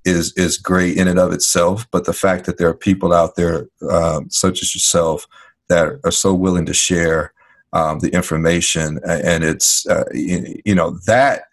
is 0.03 0.33
is 0.35 0.57
great 0.57 0.97
in 0.97 1.07
and 1.07 1.19
of 1.19 1.31
itself. 1.31 1.87
But 1.91 2.05
the 2.05 2.13
fact 2.13 2.45
that 2.45 2.57
there 2.57 2.67
are 2.67 2.73
people 2.73 3.13
out 3.13 3.35
there 3.35 3.67
um, 3.89 4.29
such 4.29 4.61
as 4.61 4.73
yourself 4.73 5.27
that 5.69 5.99
are 6.03 6.11
so 6.11 6.33
willing 6.33 6.65
to 6.65 6.73
share 6.73 7.33
um, 7.73 7.99
the 7.99 8.09
information, 8.09 8.99
and 9.05 9.43
it's 9.43 9.85
uh, 9.87 10.03
you, 10.13 10.75
know 10.75 10.97
that 11.05 11.43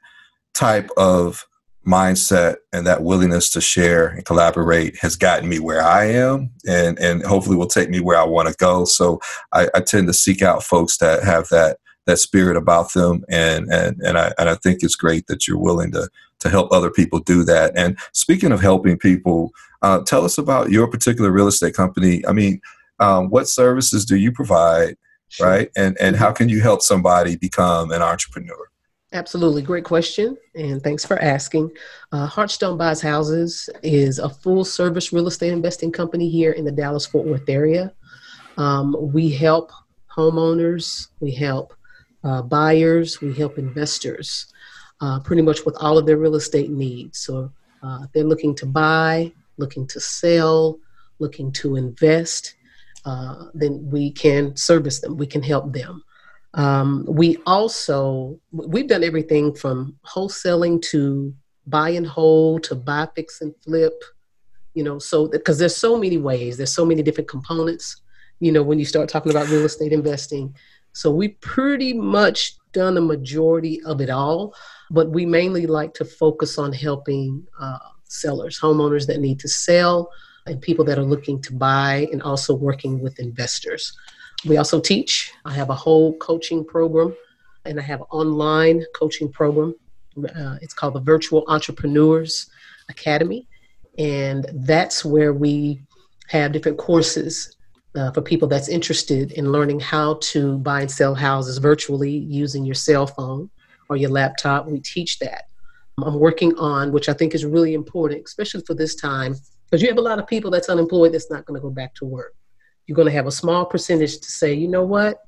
type 0.55 0.91
of 0.97 1.45
mindset 1.87 2.57
and 2.73 2.87
that 2.87 3.03
willingness 3.03 3.49
to 3.51 3.61
share 3.61 4.09
and 4.09 4.25
collaborate 4.25 4.99
has 4.99 5.17
gotten 5.17 5.49
me 5.49 5.59
where 5.59 5.83
I 5.83 6.05
am 6.07 6.51
and 6.67 6.99
and 6.99 7.23
hopefully 7.23 7.57
will 7.57 7.67
take 7.67 7.89
me 7.89 8.01
where 8.01 8.19
I 8.19 8.25
want 8.25 8.49
to 8.49 8.55
go. 8.59 8.85
So 8.85 9.21
I, 9.53 9.69
I, 9.75 9.81
tend 9.81 10.07
to 10.09 10.13
seek 10.13 10.43
out 10.43 10.63
folks 10.63 10.99
that 10.99 11.23
have 11.25 11.49
that 11.49 11.79
that 12.05 12.19
spirit 12.19 12.57
about 12.57 12.93
them 12.93 13.25
and 13.31 13.73
and 13.73 13.97
and 14.03 14.19
I 14.19 14.33
and 14.39 14.51
I 14.51 14.57
think 14.57 14.83
it's 14.83 14.97
great 14.97 15.29
that 15.29 15.49
you're 15.49 15.59
willing 15.59 15.93
to 15.93 16.09
to 16.41 16.51
help 16.51 16.73
other 16.73 16.91
people 16.91 17.21
do 17.21 17.43
that. 17.45 17.73
And 17.75 17.99
speaking 18.13 18.53
of 18.53 18.61
helping 18.61 18.99
people, 18.99 19.51
uh, 19.83 20.03
tell 20.03 20.25
us 20.25 20.39
about 20.39 20.71
your 20.71 20.89
particular 20.89 21.31
real 21.31 21.49
estate 21.49 21.75
company. 21.75 22.25
I 22.27 22.33
mean, 22.33 22.61
um, 23.01 23.29
what 23.31 23.49
services 23.49 24.05
do 24.05 24.17
you 24.17 24.33
provide. 24.33 24.97
Right? 25.41 25.71
And 25.77 25.97
and 26.01 26.17
how 26.17 26.33
can 26.33 26.49
you 26.49 26.61
help 26.61 26.83
somebody 26.83 27.37
become 27.37 27.91
an 27.91 28.03
entrepreneur? 28.03 28.69
Absolutely. 29.13 29.63
Great 29.63 29.85
question. 29.85 30.37
And 30.55 30.83
thanks 30.83 31.05
for 31.05 31.19
asking. 31.19 31.71
Uh, 32.13 32.29
Heartstone 32.29 32.77
Buys 32.77 33.01
Houses 33.01 33.71
is 33.83 34.19
a 34.19 34.29
full 34.29 34.67
service 34.67 35.13
real 35.15 35.29
estate 35.29 35.53
investing 35.53 35.91
company 35.91 36.29
here 36.29 36.53
in 36.53 36.65
the 36.65 36.73
Dallas 36.73 37.07
Fort 37.07 37.27
Worth 37.27 37.49
area. 37.49 37.93
Um, 38.59 38.95
we 39.13 39.31
help 39.31 39.73
homeowners, 40.15 41.09
we 41.21 41.31
help 41.31 41.73
uh, 42.23 42.43
buyers, 42.43 43.21
we 43.23 43.33
help 43.33 43.57
investors 43.57 44.53
uh, 45.01 45.21
pretty 45.21 45.43
much 45.43 45.65
with 45.65 45.77
all 45.81 45.97
of 45.97 46.05
their 46.05 46.17
real 46.17 46.35
estate 46.35 46.71
needs. 46.71 47.21
So 47.21 47.51
uh, 47.83 48.07
they're 48.13 48.25
looking 48.25 48.55
to 48.57 48.67
buy, 48.67 49.33
looking 49.57 49.87
to 49.89 50.01
sell, 50.01 50.79
looking 51.19 51.53
to 51.53 51.77
invest, 51.77 52.55
uh, 53.05 53.47
then 53.55 53.89
we 53.91 54.13
can 54.13 54.57
service 54.57 55.01
them, 55.01 55.17
we 55.17 55.27
can 55.27 55.43
help 55.43 55.73
them. 55.73 56.03
Um, 56.55 57.05
we 57.09 57.37
also 57.47 58.41
we've 58.53 58.89
done 58.89 59.05
everything 59.05 59.55
from 59.55 59.97
wholesaling 60.07 60.83
to 60.91 61.35
buy 61.67 61.91
and 61.91 62.07
hold 62.07 62.65
to 62.65 62.75
buy, 62.75 63.09
fix, 63.15 63.41
and 63.41 63.55
flip. 63.63 64.03
You 64.75 64.85
know, 64.85 64.99
so 64.99 65.29
because 65.29 65.59
there's 65.59 65.77
so 65.77 65.99
many 65.99 66.19
ways, 66.19 66.57
there's 66.57 66.75
so 66.75 66.85
many 66.85 67.03
different 67.03 67.29
components. 67.29 68.01
You 68.41 68.53
know, 68.53 68.63
when 68.63 68.79
you 68.79 68.85
start 68.85 69.09
talking 69.09 69.33
about 69.33 69.49
real 69.49 69.65
estate 69.65 69.93
investing, 69.93 70.55
so 70.93 71.11
we 71.11 71.29
pretty 71.29 71.93
much 71.93 72.55
done 72.73 72.97
a 72.97 73.01
majority 73.01 73.83
of 73.85 74.01
it 74.01 74.11
all, 74.11 74.55
but 74.91 75.11
we 75.11 75.27
mainly 75.27 75.67
like 75.67 75.95
to 75.95 76.05
focus 76.05 76.59
on 76.59 76.73
helping 76.73 77.47
uh, 77.61 77.79
sellers, 78.05 78.59
homeowners 78.61 79.07
that 79.07 79.21
need 79.21 79.39
to 79.41 79.49
sell, 79.49 80.11
and 80.49 80.61
people 80.61 80.85
that 80.87 80.99
are 80.99 81.05
looking 81.05 81.41
to 81.43 81.53
buy, 81.53 82.09
and 82.13 82.23
also 82.23 82.55
working 82.55 83.01
with 83.01 83.19
investors. 83.19 83.97
We 84.47 84.57
also 84.57 84.81
teach. 84.81 85.33
I 85.45 85.53
have 85.55 85.71
a 85.71 85.75
whole 85.75 86.17
coaching 86.19 86.65
program, 86.65 87.15
and 87.65 87.79
I 87.79 87.83
have 87.83 88.01
an 88.01 88.07
online 88.11 88.85
coaching 88.95 89.31
program. 89.31 89.75
Uh, 90.17 90.57
it's 90.63 90.75
called 90.75 90.95
the 90.95 91.01
Virtual 91.01 91.45
Entrepreneurs 91.49 92.49
Academy, 92.89 93.47
and 93.99 94.47
that's 94.55 95.05
where 95.05 95.33
we 95.33 95.81
have 96.29 96.53
different 96.53 96.79
courses 96.79 97.57
uh, 97.95 98.13
for 98.13 98.21
people 98.21 98.47
that's 98.47 98.69
interested 98.69 99.33
in 99.33 99.51
learning 99.51 99.81
how 99.81 100.19
to 100.21 100.59
buy 100.59 100.83
and 100.83 100.91
sell 100.91 101.15
houses 101.15 101.59
virtually 101.59 102.11
using 102.11 102.65
your 102.65 102.75
cell 102.75 103.07
phone 103.07 103.51
or 103.89 103.97
your 103.97 104.11
laptop. 104.11 104.67
We 104.67 104.81
teach 104.81 105.19
that. 105.21 105.45
I'm 106.05 106.21
working 106.21 106.55
on, 106.59 106.93
which 106.93 107.09
I 107.09 107.13
think 107.13 107.35
is 107.35 107.45
really 107.45 107.75
important, 107.75 108.25
especially 108.27 108.63
for 108.67 108.75
this 108.75 108.95
time, 108.95 109.35
because 109.71 109.83
you 109.83 109.89
have 109.89 109.99
a 109.99 110.03
lot 110.03 110.19
of 110.19 110.27
people 110.27 110.51
that's 110.51 110.69
unemployed 110.69 111.13
that's 111.13 111.31
not 111.31 111.45
going 111.45 111.59
to 111.59 111.63
go 111.63 111.71
back 111.71 111.95
to 111.95 112.05
work 112.05 112.35
you're 112.89 112.97
going 112.97 113.07
to 113.07 113.13
have 113.13 113.27
a 113.27 113.31
small 113.31 113.67
percentage 113.67 114.19
to 114.19 114.33
say, 114.33 114.55
you 114.55 114.67
know 114.67 114.83
what? 114.83 115.19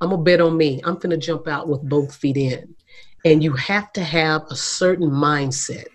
I'm 0.00 0.10
going 0.10 0.20
to 0.20 0.24
bet 0.24 0.40
on 0.40 0.56
me. 0.56 0.80
I'm 0.84 0.96
going 0.96 1.10
to 1.10 1.16
jump 1.16 1.46
out 1.48 1.68
with 1.68 1.88
both 1.88 2.14
feet 2.14 2.36
in. 2.36 2.74
And 3.24 3.42
you 3.42 3.52
have 3.52 3.92
to 3.92 4.02
have 4.02 4.42
a 4.50 4.56
certain 4.56 5.08
mindset 5.08 5.86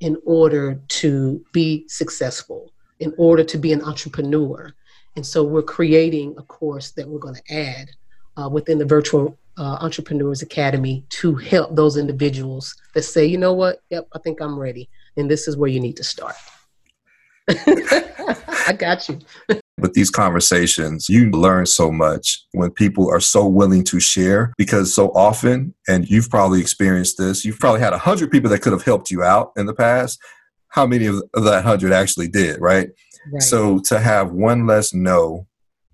in 0.00 0.16
order 0.26 0.80
to 0.88 1.44
be 1.52 1.84
successful, 1.88 2.72
in 3.00 3.14
order 3.16 3.44
to 3.44 3.56
be 3.56 3.72
an 3.72 3.82
entrepreneur. 3.82 4.72
And 5.14 5.24
so 5.24 5.44
we're 5.44 5.62
creating 5.62 6.34
a 6.38 6.42
course 6.42 6.90
that 6.92 7.08
we're 7.08 7.20
going 7.20 7.36
to 7.36 7.54
add 7.54 7.90
uh, 8.36 8.48
within 8.48 8.78
the 8.78 8.84
Virtual 8.84 9.38
uh, 9.56 9.78
Entrepreneurs 9.80 10.42
Academy 10.42 11.04
to 11.08 11.36
help 11.36 11.74
those 11.74 11.96
individuals 11.96 12.74
that 12.94 13.02
say, 13.02 13.24
you 13.24 13.38
know 13.38 13.52
what, 13.52 13.80
yep, 13.90 14.06
I 14.12 14.18
think 14.18 14.40
I'm 14.40 14.58
ready. 14.58 14.88
And 15.16 15.30
this 15.30 15.48
is 15.48 15.56
where 15.56 15.70
you 15.70 15.80
need 15.80 15.96
to 15.96 16.04
start. 16.04 16.34
I 17.48 18.74
got 18.76 19.08
you. 19.08 19.20
With 19.78 19.94
these 19.94 20.10
conversations, 20.10 21.08
you 21.08 21.30
learn 21.30 21.66
so 21.66 21.92
much 21.92 22.44
when 22.52 22.70
people 22.70 23.10
are 23.10 23.20
so 23.20 23.46
willing 23.46 23.84
to 23.84 24.00
share 24.00 24.52
because 24.56 24.94
so 24.94 25.08
often, 25.10 25.74
and 25.86 26.08
you've 26.08 26.30
probably 26.30 26.60
experienced 26.60 27.18
this, 27.18 27.44
you've 27.44 27.58
probably 27.58 27.80
had 27.80 27.92
a 27.92 27.98
hundred 27.98 28.30
people 28.30 28.50
that 28.50 28.62
could 28.62 28.72
have 28.72 28.84
helped 28.84 29.10
you 29.10 29.22
out 29.22 29.52
in 29.56 29.66
the 29.66 29.74
past. 29.74 30.18
How 30.68 30.86
many 30.86 31.06
of 31.06 31.22
that 31.34 31.64
hundred 31.64 31.92
actually 31.92 32.28
did, 32.28 32.60
right? 32.60 32.88
right? 33.32 33.42
So 33.42 33.80
to 33.86 34.00
have 34.00 34.32
one 34.32 34.66
less 34.66 34.92
no 34.92 35.46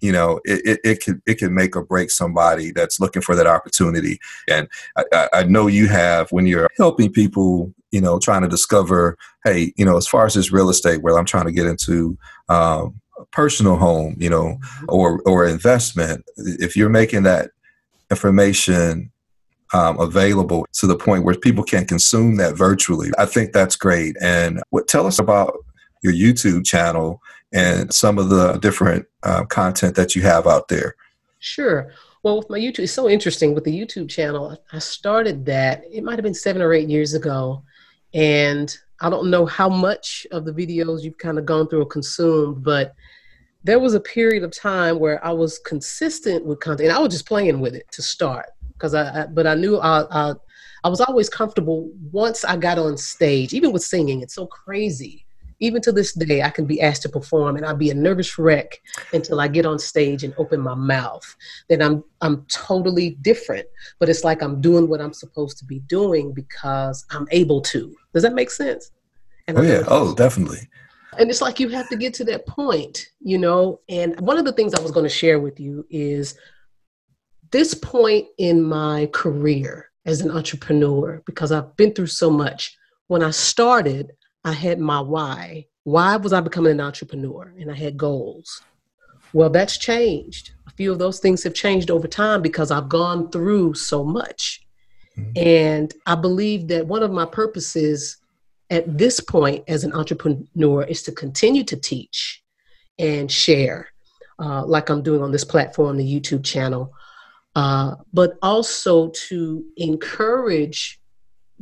you 0.03 0.13
know 0.13 0.41
it, 0.45 0.67
it, 0.67 0.81
it 0.85 1.05
could 1.05 1.23
it 1.27 1.37
could 1.37 1.53
make 1.53 1.77
or 1.77 1.85
break 1.85 2.11
somebody 2.11 2.73
that's 2.73 3.01
looking 3.01 3.23
for 3.23 3.35
that 3.35 3.47
opportunity. 3.47 4.19
And 4.49 4.69
I, 4.97 5.29
I 5.33 5.43
know 5.45 5.67
you 5.67 5.89
have 5.89 6.31
when 6.31 6.47
you're 6.47 6.69
helping 6.77 7.11
people 7.11 7.73
you 7.93 8.01
know 8.01 8.19
trying 8.19 8.43
to 8.43 8.49
discover 8.49 9.17
hey 9.45 9.73
you 9.77 9.85
know 9.85 9.97
as 9.97 10.09
far 10.09 10.27
as 10.27 10.35
this 10.35 10.51
real 10.51 10.71
estate 10.71 11.03
where 11.03 11.19
i'm 11.19 11.27
trying 11.27 11.45
to 11.45 11.53
get 11.53 11.67
into 11.67 12.17
um, 12.49 13.01
personal 13.31 13.77
home 13.77 14.17
you 14.19 14.29
know 14.29 14.57
mm-hmm. 14.57 14.85
or 14.89 15.21
or 15.27 15.47
investment. 15.47 16.25
If 16.37 16.77
you're 16.77 16.89
making 16.89 17.23
that 17.25 17.51
information 18.11 19.13
um, 19.75 19.99
available 19.99 20.67
to 20.75 20.87
the 20.87 20.97
point 20.97 21.25
where 21.25 21.35
people 21.35 21.65
can 21.65 21.87
consume 21.87 22.37
that 22.37 22.57
virtually 22.57 23.11
i 23.19 23.27
think 23.27 23.53
that's 23.53 23.77
great. 23.77 24.17
And 24.21 24.63
what 24.71 24.89
tell 24.89 25.07
us 25.07 25.19
about 25.19 25.57
your 26.03 26.13
youtube 26.13 26.65
channel 26.65 27.21
and 27.53 27.93
some 27.93 28.19
of 28.19 28.29
the 28.29 28.59
different 28.59 29.07
uh, 29.23 29.45
content 29.45 29.95
that 29.97 30.17
you 30.17 30.23
have 30.23 30.47
out 30.47 30.69
there? 30.69 30.97
Sure. 31.39 31.93
Well, 32.23 32.39
with 32.39 32.51
my 32.51 32.59
YouTube, 32.59 32.81
it's 32.81 32.93
so 32.93 33.09
interesting 33.09 33.55
with 33.55 33.65
the 33.65 33.77
YouTube 33.77 34.09
channel. 34.09 34.57
I 34.73 34.79
started 34.79 35.45
that, 35.47 35.83
it 35.91 36.05
might 36.05 36.15
have 36.15 36.23
been 36.23 36.35
seven 36.35 36.63
or 36.63 36.73
eight 36.73 36.89
years 36.89 37.15
ago. 37.15 37.65
And 38.15 38.77
I 39.01 39.11
don't 39.11 39.31
know 39.31 39.47
how 39.47 39.69
much 39.69 40.27
of 40.31 40.45
the 40.45 40.53
videos 40.53 41.03
you've 41.03 41.19
kind 41.19 41.39
of 41.39 41.47
gone 41.47 41.67
through 41.67 41.83
or 41.83 41.87
consumed, 41.87 42.63
but 42.63 42.95
there 43.65 43.81
was 43.81 43.95
a 43.95 44.01
period 44.01 44.45
of 44.45 44.53
time 44.53 44.99
where 44.99 45.25
I 45.25 45.33
was 45.33 45.59
consistent 45.59 46.45
with 46.45 46.61
content. 46.61 46.89
And 46.89 46.97
I 46.97 47.01
was 47.01 47.13
just 47.13 47.27
playing 47.27 47.61
with 47.61 47.75
it 47.75 47.91
to 47.93 48.03
start 48.03 48.47
because 48.75 48.95
I, 48.95 49.23
I, 49.23 49.27
but 49.27 49.47
I 49.47 49.55
knew 49.55 49.79
I, 49.79 50.05
I, 50.11 50.35
I 50.85 50.89
was 50.89 51.01
always 51.01 51.29
comfortable 51.29 51.91
once 52.11 52.45
I 52.45 52.57
got 52.57 52.79
on 52.79 52.97
stage, 52.97 53.53
even 53.53 53.73
with 53.73 53.83
singing. 53.83 54.21
It's 54.21 54.35
so 54.35 54.47
crazy 54.47 55.27
even 55.63 55.81
to 55.83 55.93
this 55.93 56.13
day, 56.13 56.43
I 56.43 56.51
can 56.51 56.67
be 56.67 56.83
asked 56.83 57.03
to 57.03 57.09
perform 57.09 57.57
and 57.57 57.65
I'll 57.65 57.77
be 57.77 57.91
a 57.91 57.95
nervous 57.95 58.37
wreck 58.37 58.81
until 59.13 59.41
I 59.41 59.47
get 59.47 59.65
on 59.65 59.79
stage 59.79 60.25
and 60.25 60.35
open 60.37 60.61
my 60.61 60.75
mouth. 60.75 61.25
Then 61.69 61.81
I'm 61.81 62.03
I'm 62.21 62.45
totally 62.47 63.11
different. 63.23 63.67
But 64.01 64.09
it's 64.09 64.25
like 64.25 64.43
I'm 64.43 64.61
doing 64.61 64.89
what 64.89 65.01
I'm 65.01 65.13
supposed 65.13 65.59
to 65.59 65.65
be 65.65 65.79
doing 65.81 66.33
because 66.33 67.07
I'm 67.11 67.29
able 67.31 67.61
to. 67.63 67.95
Does 68.13 68.25
that 68.25 68.35
make 68.35 68.51
sense? 68.51 68.91
And 69.47 69.57
oh 69.57 69.63
yeah, 69.63 69.85
oh 69.87 70.15
definitely. 70.15 70.69
And 71.17 71.31
it's 71.31 71.41
like 71.41 71.61
you 71.61 71.69
have 71.69 71.89
to 71.91 71.97
get 71.97 72.13
to 72.15 72.25
that 72.25 72.45
point, 72.47 73.07
you 73.21 73.39
know. 73.39 73.81
And 73.89 74.19
one 74.21 74.39
of 74.39 74.45
the 74.45 74.53
things 74.53 74.75
I 74.75 74.81
was 74.81 74.91
going 74.91 75.05
to 75.05 75.11
share 75.11 75.39
with 75.39 75.61
you 75.61 75.87
is 75.91 76.37
this 77.53 77.73
point 77.75 78.27
in 78.39 78.63
my 78.63 79.09
career 79.13 79.91
as 80.07 80.23
an 80.23 80.33
entrepreneur, 80.33 81.23
because 81.25 81.53
I've 81.53 81.77
been 81.77 81.95
through 81.95 82.07
so 82.07 82.31
much. 82.31 82.77
When 83.07 83.23
I 83.23 83.31
started, 83.31 84.13
I 84.45 84.53
had 84.53 84.79
my 84.79 85.01
why. 85.01 85.67
Why 85.85 86.17
was 86.17 86.33
I 86.33 86.41
becoming 86.41 86.73
an 86.73 86.81
entrepreneur? 86.81 87.53
And 87.59 87.71
I 87.71 87.75
had 87.75 87.97
goals. 87.97 88.63
Well, 89.33 89.51
that's 89.51 89.79
changed. 89.79 90.53
A 90.67 90.71
few 90.71 90.93
of 90.93 90.99
those 90.99 91.19
things 91.19 91.43
have 91.43 91.55
changed 91.55 91.91
over 91.91 92.07
time 92.07 92.43
because 92.43 92.71
I've 92.71 92.89
gone 92.89 93.31
through 93.31 93.75
so 93.75 94.05
much. 94.05 94.67
Mm-hmm. 95.17 95.33
And 95.37 95.95
I 96.07 96.15
believe 96.15 96.69
that 96.69 96.87
one 96.87 97.03
of 97.03 97.11
my 97.11 97.25
purposes 97.25 98.19
at 98.71 98.99
this 98.99 99.21
point 99.21 99.65
as 99.69 99.85
an 99.85 99.93
entrepreneur 99.93 100.85
is 100.85 101.03
to 101.03 101.13
continue 101.13 101.65
to 101.65 101.77
teach 101.77 102.43
and 102.99 103.31
share, 103.31 103.89
uh, 104.39 104.65
like 104.65 104.89
I'm 104.89 105.03
doing 105.03 105.23
on 105.23 105.33
this 105.33 105.45
platform, 105.45 105.97
the 105.99 106.21
YouTube 106.21 106.45
channel, 106.45 106.93
uh, 107.55 107.97
but 108.13 108.39
also 108.41 109.11
to 109.29 109.65
encourage 109.77 111.02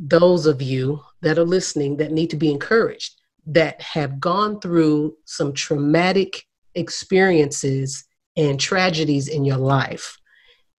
those 0.01 0.47
of 0.47 0.61
you 0.61 0.99
that 1.21 1.37
are 1.37 1.45
listening 1.45 1.97
that 1.97 2.11
need 2.11 2.31
to 2.31 2.35
be 2.35 2.51
encouraged, 2.51 3.21
that 3.45 3.79
have 3.81 4.19
gone 4.19 4.59
through 4.59 5.15
some 5.25 5.53
traumatic 5.53 6.43
experiences 6.73 8.03
and 8.35 8.59
tragedies 8.59 9.27
in 9.27 9.45
your 9.45 9.57
life, 9.57 10.17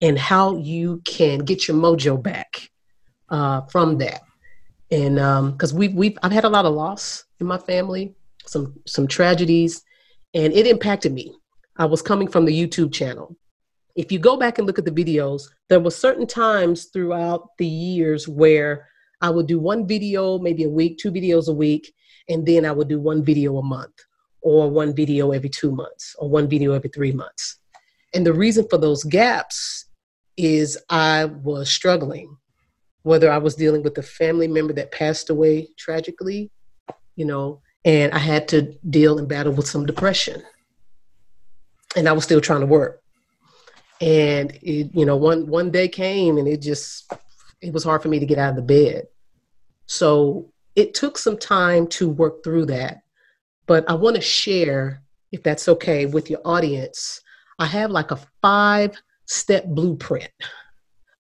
and 0.01 0.19
how 0.19 0.57
you 0.57 1.01
can 1.05 1.39
get 1.41 1.69
your 1.69 1.77
mojo 1.77 2.21
back 2.21 2.69
uh, 3.29 3.61
from 3.63 3.99
that. 3.99 4.23
And 4.91 5.15
because 5.53 5.73
um, 5.73 5.79
we've, 5.79 5.95
we've, 5.95 6.19
I've 6.23 6.33
had 6.33 6.45
a 6.45 6.49
lot 6.49 6.65
of 6.65 6.75
loss 6.75 7.25
in 7.39 7.47
my 7.47 7.59
family, 7.59 8.15
some, 8.45 8.75
some 8.87 9.07
tragedies, 9.07 9.83
and 10.35 10.53
it 10.53 10.67
impacted 10.67 11.13
me. 11.13 11.33
I 11.77 11.85
was 11.85 12.03
coming 12.03 12.27
from 12.27 12.45
the 12.45 12.53
YouTube 12.53 12.93
channel. 12.93 13.37
If 13.95 14.11
you 14.11 14.19
go 14.19 14.37
back 14.37 14.59
and 14.59 14.67
look 14.67 14.79
at 14.79 14.85
the 14.85 14.91
videos, 14.91 15.45
there 15.69 15.81
were 15.81 15.91
certain 15.91 16.27
times 16.27 16.87
throughout 16.87 17.51
the 17.59 17.67
years 17.67 18.27
where 18.27 18.89
I 19.23 19.31
would 19.31 19.47
do 19.47 19.61
one 19.61 19.87
video, 19.87 20.39
maybe 20.39 20.65
a 20.65 20.69
week, 20.69 20.99
two 20.99 21.13
videos 21.13 21.49
a 21.49 21.53
week, 21.53 21.95
and 22.29 22.45
then 22.45 22.67
I 22.67 22.73
would 22.73 22.89
do 22.89 23.01
one 23.01 23.25
video 23.25 23.57
a 23.59 23.63
month, 23.63 23.95
or 24.43 24.69
one 24.69 24.95
video 24.95 25.31
every 25.31 25.49
two 25.49 25.71
months, 25.71 26.15
or 26.19 26.29
one 26.29 26.49
video 26.49 26.73
every 26.73 26.91
three 26.91 27.13
months. 27.13 27.59
And 28.15 28.27
the 28.27 28.35
reason 28.35 28.67
for 28.69 28.79
those 28.79 29.05
gaps 29.05 29.87
is 30.37 30.77
I 30.91 31.27
was 31.27 31.71
struggling, 31.71 32.37
whether 33.03 33.31
I 33.31 33.39
was 33.39 33.55
dealing 33.55 33.83
with 33.83 33.97
a 33.99 34.03
family 34.03 34.49
member 34.49 34.73
that 34.75 34.93
passed 34.93 35.31
away 35.31 35.69
tragically, 35.79 36.51
you 37.15 37.25
know, 37.25 37.63
and 37.85 38.13
I 38.13 38.19
had 38.19 38.49
to 38.49 38.73
deal 38.91 39.19
and 39.19 39.29
battle 39.29 39.53
with 39.53 39.69
some 39.69 39.87
depression. 39.87 40.43
And 41.95 42.09
I 42.09 42.13
was 42.13 42.25
still 42.25 42.41
trying 42.41 42.61
to 42.61 42.67
work. 42.67 43.03
And 44.01 44.53
it, 44.63 44.91
you 44.95 45.07
know, 45.07 45.17
one 45.17 45.47
one 45.47 45.71
day 45.71 45.87
came 45.87 46.39
and 46.39 46.49
it 46.49 46.61
just 46.61 47.13
it 47.63 47.73
was 47.73 47.85
hard 47.85 48.03
for 48.03 48.09
me 48.09 48.19
to 48.19 48.27
get 48.27 48.39
out 48.39 48.51
of 48.51 48.57
the 48.57 48.63
bed. 48.63 49.07
So 49.87 50.53
it 50.75 50.95
took 50.95 51.17
some 51.17 51.39
time 51.39 51.87
to 51.89 52.09
work 52.09 52.43
through 52.43 52.67
that. 52.67 53.03
But 53.67 53.89
I 53.89 53.95
want 53.95 54.17
to 54.17 54.23
share, 54.23 55.03
if 55.31 55.43
that's 55.43 55.69
okay, 55.69 56.07
with 56.07 56.29
your 56.29 56.41
audience. 56.45 57.21
I 57.59 57.67
have 57.67 57.91
like 57.91 58.11
a 58.11 58.19
five 58.41 59.01
step 59.27 59.65
blueprint 59.67 60.31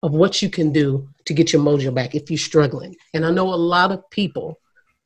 of 0.02 0.12
what 0.12 0.42
you 0.42 0.50
can 0.50 0.72
do 0.72 1.08
to 1.26 1.32
get 1.32 1.52
your 1.52 1.62
mojo 1.62 1.94
back 1.94 2.14
if 2.14 2.30
you're 2.30 2.38
struggling. 2.38 2.96
And 3.14 3.24
I 3.24 3.30
know 3.30 3.54
a 3.54 3.54
lot 3.54 3.92
of 3.92 4.08
people 4.10 4.58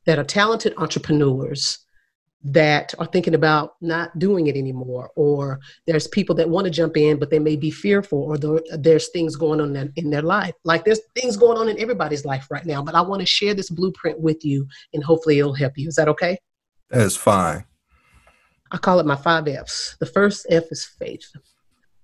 that 0.06 0.18
are 0.18 0.24
talented 0.24 0.72
entrepreneurs 0.78 1.85
that 2.48 2.94
are 3.00 3.06
thinking 3.06 3.34
about 3.34 3.74
not 3.80 4.16
doing 4.20 4.46
it 4.46 4.56
anymore 4.56 5.10
or 5.16 5.58
there's 5.86 6.06
people 6.06 6.32
that 6.32 6.48
want 6.48 6.64
to 6.64 6.70
jump 6.70 6.96
in 6.96 7.18
but 7.18 7.28
they 7.28 7.40
may 7.40 7.56
be 7.56 7.72
fearful 7.72 8.22
or 8.22 8.38
there's 8.78 9.08
things 9.08 9.34
going 9.34 9.60
on 9.60 9.74
in, 9.74 9.92
in 9.96 10.10
their 10.10 10.22
life. 10.22 10.54
Like 10.62 10.84
there's 10.84 11.00
things 11.16 11.36
going 11.36 11.58
on 11.58 11.68
in 11.68 11.80
everybody's 11.80 12.24
life 12.24 12.46
right 12.48 12.64
now 12.64 12.82
but 12.82 12.94
i 12.94 13.00
want 13.00 13.20
to 13.20 13.26
share 13.26 13.52
this 13.52 13.68
blueprint 13.68 14.20
with 14.20 14.44
you 14.44 14.66
and 14.94 15.02
hopefully 15.02 15.40
it'll 15.40 15.54
help 15.54 15.72
you. 15.76 15.88
Is 15.88 15.96
that 15.96 16.08
okay? 16.08 16.38
That's 16.88 17.16
fine. 17.16 17.64
I 18.70 18.78
call 18.78 19.00
it 19.00 19.06
my 19.06 19.16
five 19.16 19.48
f's. 19.48 19.96
The 19.98 20.06
first 20.06 20.46
f 20.48 20.64
is 20.70 20.84
faith. 20.84 21.28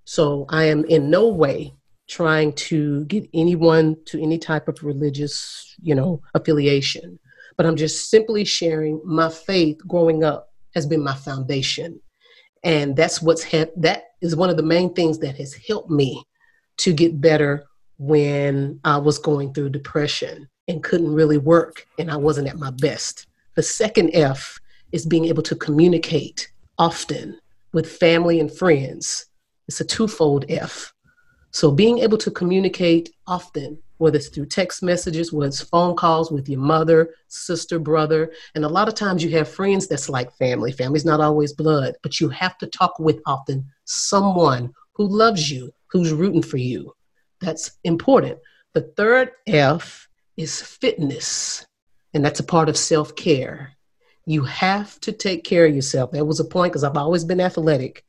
So 0.04 0.46
i 0.48 0.64
am 0.64 0.84
in 0.86 1.08
no 1.08 1.28
way 1.28 1.72
trying 2.08 2.52
to 2.54 3.04
get 3.04 3.28
anyone 3.32 3.96
to 4.06 4.20
any 4.20 4.38
type 4.38 4.66
of 4.66 4.82
religious 4.82 5.76
you 5.80 5.94
know 5.94 6.20
affiliation 6.34 7.20
but 7.56 7.66
I'm 7.66 7.76
just 7.76 8.10
simply 8.10 8.44
sharing 8.44 9.00
my 9.04 9.28
faith 9.28 9.78
growing 9.86 10.24
up 10.24 10.52
has 10.74 10.86
been 10.86 11.02
my 11.02 11.14
foundation. 11.14 12.00
And 12.64 12.96
that's 12.96 13.20
what's 13.20 13.42
helped, 13.42 13.80
that 13.80 14.04
is 14.20 14.36
one 14.36 14.50
of 14.50 14.56
the 14.56 14.62
main 14.62 14.94
things 14.94 15.18
that 15.18 15.36
has 15.36 15.54
helped 15.54 15.90
me 15.90 16.22
to 16.78 16.92
get 16.92 17.20
better 17.20 17.64
when 17.98 18.80
I 18.84 18.98
was 18.98 19.18
going 19.18 19.52
through 19.52 19.70
depression 19.70 20.48
and 20.68 20.82
couldn't 20.82 21.12
really 21.12 21.38
work 21.38 21.86
and 21.98 22.10
I 22.10 22.16
wasn't 22.16 22.48
at 22.48 22.58
my 22.58 22.70
best. 22.70 23.26
The 23.56 23.62
second 23.62 24.10
F 24.14 24.58
is 24.92 25.06
being 25.06 25.26
able 25.26 25.42
to 25.42 25.56
communicate 25.56 26.50
often 26.78 27.38
with 27.72 27.90
family 27.90 28.40
and 28.40 28.50
friends. 28.50 29.26
It's 29.68 29.80
a 29.80 29.84
twofold 29.84 30.44
F. 30.48 30.92
So 31.50 31.70
being 31.70 31.98
able 31.98 32.18
to 32.18 32.30
communicate 32.30 33.10
often 33.26 33.78
whether 33.98 34.16
it's 34.16 34.28
through 34.28 34.46
text 34.46 34.82
messages, 34.82 35.32
whether 35.32 35.48
it's 35.48 35.60
phone 35.60 35.94
calls 35.94 36.30
with 36.30 36.48
your 36.48 36.60
mother, 36.60 37.14
sister, 37.28 37.78
brother. 37.78 38.32
And 38.54 38.64
a 38.64 38.68
lot 38.68 38.88
of 38.88 38.94
times 38.94 39.22
you 39.22 39.30
have 39.30 39.48
friends 39.48 39.86
that's 39.86 40.08
like 40.08 40.32
family. 40.32 40.72
Family's 40.72 41.04
not 41.04 41.20
always 41.20 41.52
blood, 41.52 41.94
but 42.02 42.20
you 42.20 42.28
have 42.30 42.58
to 42.58 42.66
talk 42.66 42.98
with 42.98 43.20
often 43.26 43.64
someone 43.84 44.72
who 44.94 45.06
loves 45.06 45.50
you, 45.50 45.72
who's 45.86 46.12
rooting 46.12 46.42
for 46.42 46.56
you. 46.58 46.94
That's 47.40 47.72
important. 47.84 48.38
The 48.74 48.82
third 48.96 49.32
F 49.46 50.08
is 50.36 50.62
fitness, 50.62 51.66
and 52.14 52.24
that's 52.24 52.40
a 52.40 52.44
part 52.44 52.68
of 52.68 52.76
self 52.76 53.14
care. 53.16 53.72
You 54.24 54.44
have 54.44 54.98
to 55.00 55.12
take 55.12 55.44
care 55.44 55.66
of 55.66 55.74
yourself. 55.74 56.12
That 56.12 56.24
was 56.24 56.40
a 56.40 56.44
point 56.44 56.72
because 56.72 56.84
I've 56.84 56.96
always 56.96 57.24
been 57.24 57.40
athletic. 57.40 58.04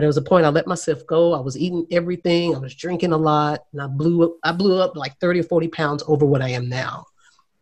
But 0.00 0.04
there 0.04 0.08
was 0.08 0.16
a 0.16 0.22
point 0.22 0.46
I 0.46 0.48
let 0.48 0.66
myself 0.66 1.06
go. 1.06 1.34
I 1.34 1.40
was 1.40 1.58
eating 1.58 1.86
everything. 1.90 2.56
I 2.56 2.58
was 2.58 2.74
drinking 2.74 3.12
a 3.12 3.18
lot, 3.18 3.66
and 3.70 3.82
I 3.82 3.86
blew 3.86 4.24
up. 4.24 4.32
I 4.42 4.50
blew 4.50 4.80
up 4.80 4.96
like 4.96 5.18
thirty 5.18 5.40
or 5.40 5.42
forty 5.42 5.68
pounds 5.68 6.02
over 6.06 6.24
what 6.24 6.40
I 6.40 6.48
am 6.48 6.70
now, 6.70 7.04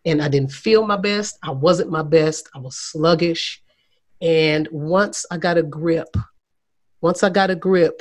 and 0.04 0.22
I 0.22 0.28
didn't 0.28 0.52
feel 0.52 0.86
my 0.86 0.96
best. 0.96 1.36
I 1.42 1.50
wasn't 1.50 1.90
my 1.90 2.04
best. 2.04 2.48
I 2.54 2.60
was 2.60 2.76
sluggish, 2.76 3.60
and 4.22 4.68
once 4.70 5.26
I 5.32 5.36
got 5.36 5.58
a 5.58 5.64
grip, 5.64 6.16
once 7.00 7.24
I 7.24 7.28
got 7.28 7.50
a 7.50 7.56
grip, 7.56 8.00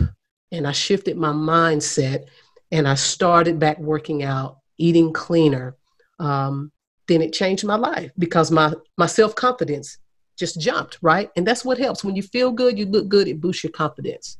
and 0.52 0.68
I 0.68 0.72
shifted 0.72 1.18
my 1.18 1.32
mindset, 1.32 2.26
and 2.72 2.88
I 2.88 2.94
started 2.94 3.58
back 3.58 3.80
working 3.80 4.22
out, 4.22 4.60
eating 4.78 5.14
cleaner. 5.14 5.76
Um, 6.20 6.72
then 7.08 7.24
it 7.24 7.34
changed 7.34 7.66
my 7.66 7.76
life 7.76 8.12
because 8.20 8.52
my 8.52 8.72
my 9.00 9.08
self 9.08 9.34
confidence 9.34 9.98
just 10.38 10.60
jumped, 10.60 10.98
right? 11.02 11.30
And 11.36 11.46
that's 11.46 11.66
what 11.66 11.78
helps. 11.78 12.04
When 12.04 12.16
you 12.16 12.24
feel 12.24 12.52
good, 12.52 12.78
you 12.78 12.86
look 12.86 13.10
good, 13.10 13.28
it 13.28 13.42
boosts 13.42 13.64
your 13.64 13.72
confidence. 13.72 14.38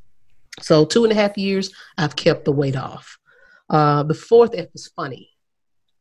So, 0.62 0.86
two 0.86 1.04
and 1.04 1.12
a 1.12 1.16
half 1.16 1.38
years, 1.38 1.72
I've 1.98 2.16
kept 2.16 2.46
the 2.46 2.52
weight 2.52 2.76
off. 2.76 3.18
Uh, 3.70 4.04
the 4.04 4.14
fourth 4.14 4.52
F 4.56 4.68
is 4.74 4.88
funny. 4.96 5.30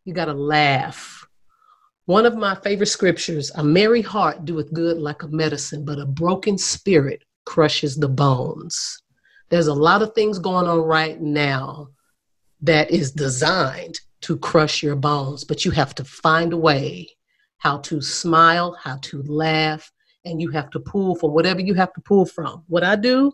You 0.05 0.15
got 0.15 0.27
to 0.27 0.35
laugh. 0.35 1.27
One 2.07 2.25
of 2.25 2.37
my 2.37 2.55
favorite 2.55 2.87
scriptures 2.87 3.51
a 3.57 3.65
merry 3.65 4.03
heart 4.03 4.45
doeth 4.45 4.73
good 4.73 4.99
like 4.99 5.25
a 5.25 5.29
medicine, 5.29 5.85
but 5.85 5.99
a 5.99 6.07
broken 6.07 6.57
spirit 6.57 7.25
crushes 7.45 7.97
the 7.97 8.09
bones. 8.09 9.03
There's 9.49 9.67
a 9.67 9.75
lot 9.75 10.03
of 10.03 10.15
things 10.15 10.39
going 10.39 10.67
on 10.67 10.81
right 10.81 11.21
now 11.21 11.89
that 12.61 12.91
is 12.91 13.11
designed 13.11 14.01
to 14.23 14.39
crush 14.39 14.83
your 14.83 14.97
bones, 14.97 15.45
but 15.45 15.65
you 15.65 15.71
have 15.73 15.95
to 15.97 16.05
find 16.05 16.53
a 16.53 16.57
way 16.57 17.16
how 17.59 17.79
to 17.79 18.01
smile, 18.01 18.77
how 18.81 18.99
to 19.03 19.23
laugh, 19.23 19.91
and 20.25 20.41
you 20.41 20.51
have 20.51 20.71
to 20.71 20.81
pull 20.81 21.15
from 21.15 21.33
whatever 21.33 21.61
you 21.61 21.75
have 21.75 21.93
to 21.95 22.01
pull 22.01 22.27
from. 22.27 22.65
What 22.69 22.85
I 22.85 22.97
do, 22.97 23.33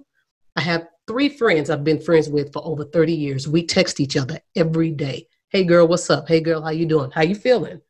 I 0.56 0.60
have 0.60 0.86
three 1.06 1.28
friends 1.28 1.70
I've 1.70 1.84
been 1.84 2.00
friends 2.00 2.28
with 2.28 2.52
for 2.52 2.64
over 2.64 2.84
30 2.84 3.12
years. 3.12 3.48
We 3.48 3.64
text 3.64 4.00
each 4.00 4.16
other 4.16 4.38
every 4.54 4.90
day. 4.90 5.26
Hey 5.48 5.64
girl, 5.64 5.88
what's 5.88 6.08
up? 6.10 6.28
Hey 6.28 6.40
girl, 6.40 6.62
how 6.62 6.70
you 6.70 6.86
doing? 6.86 7.10
How 7.10 7.22
you 7.22 7.34
feeling? 7.34 7.80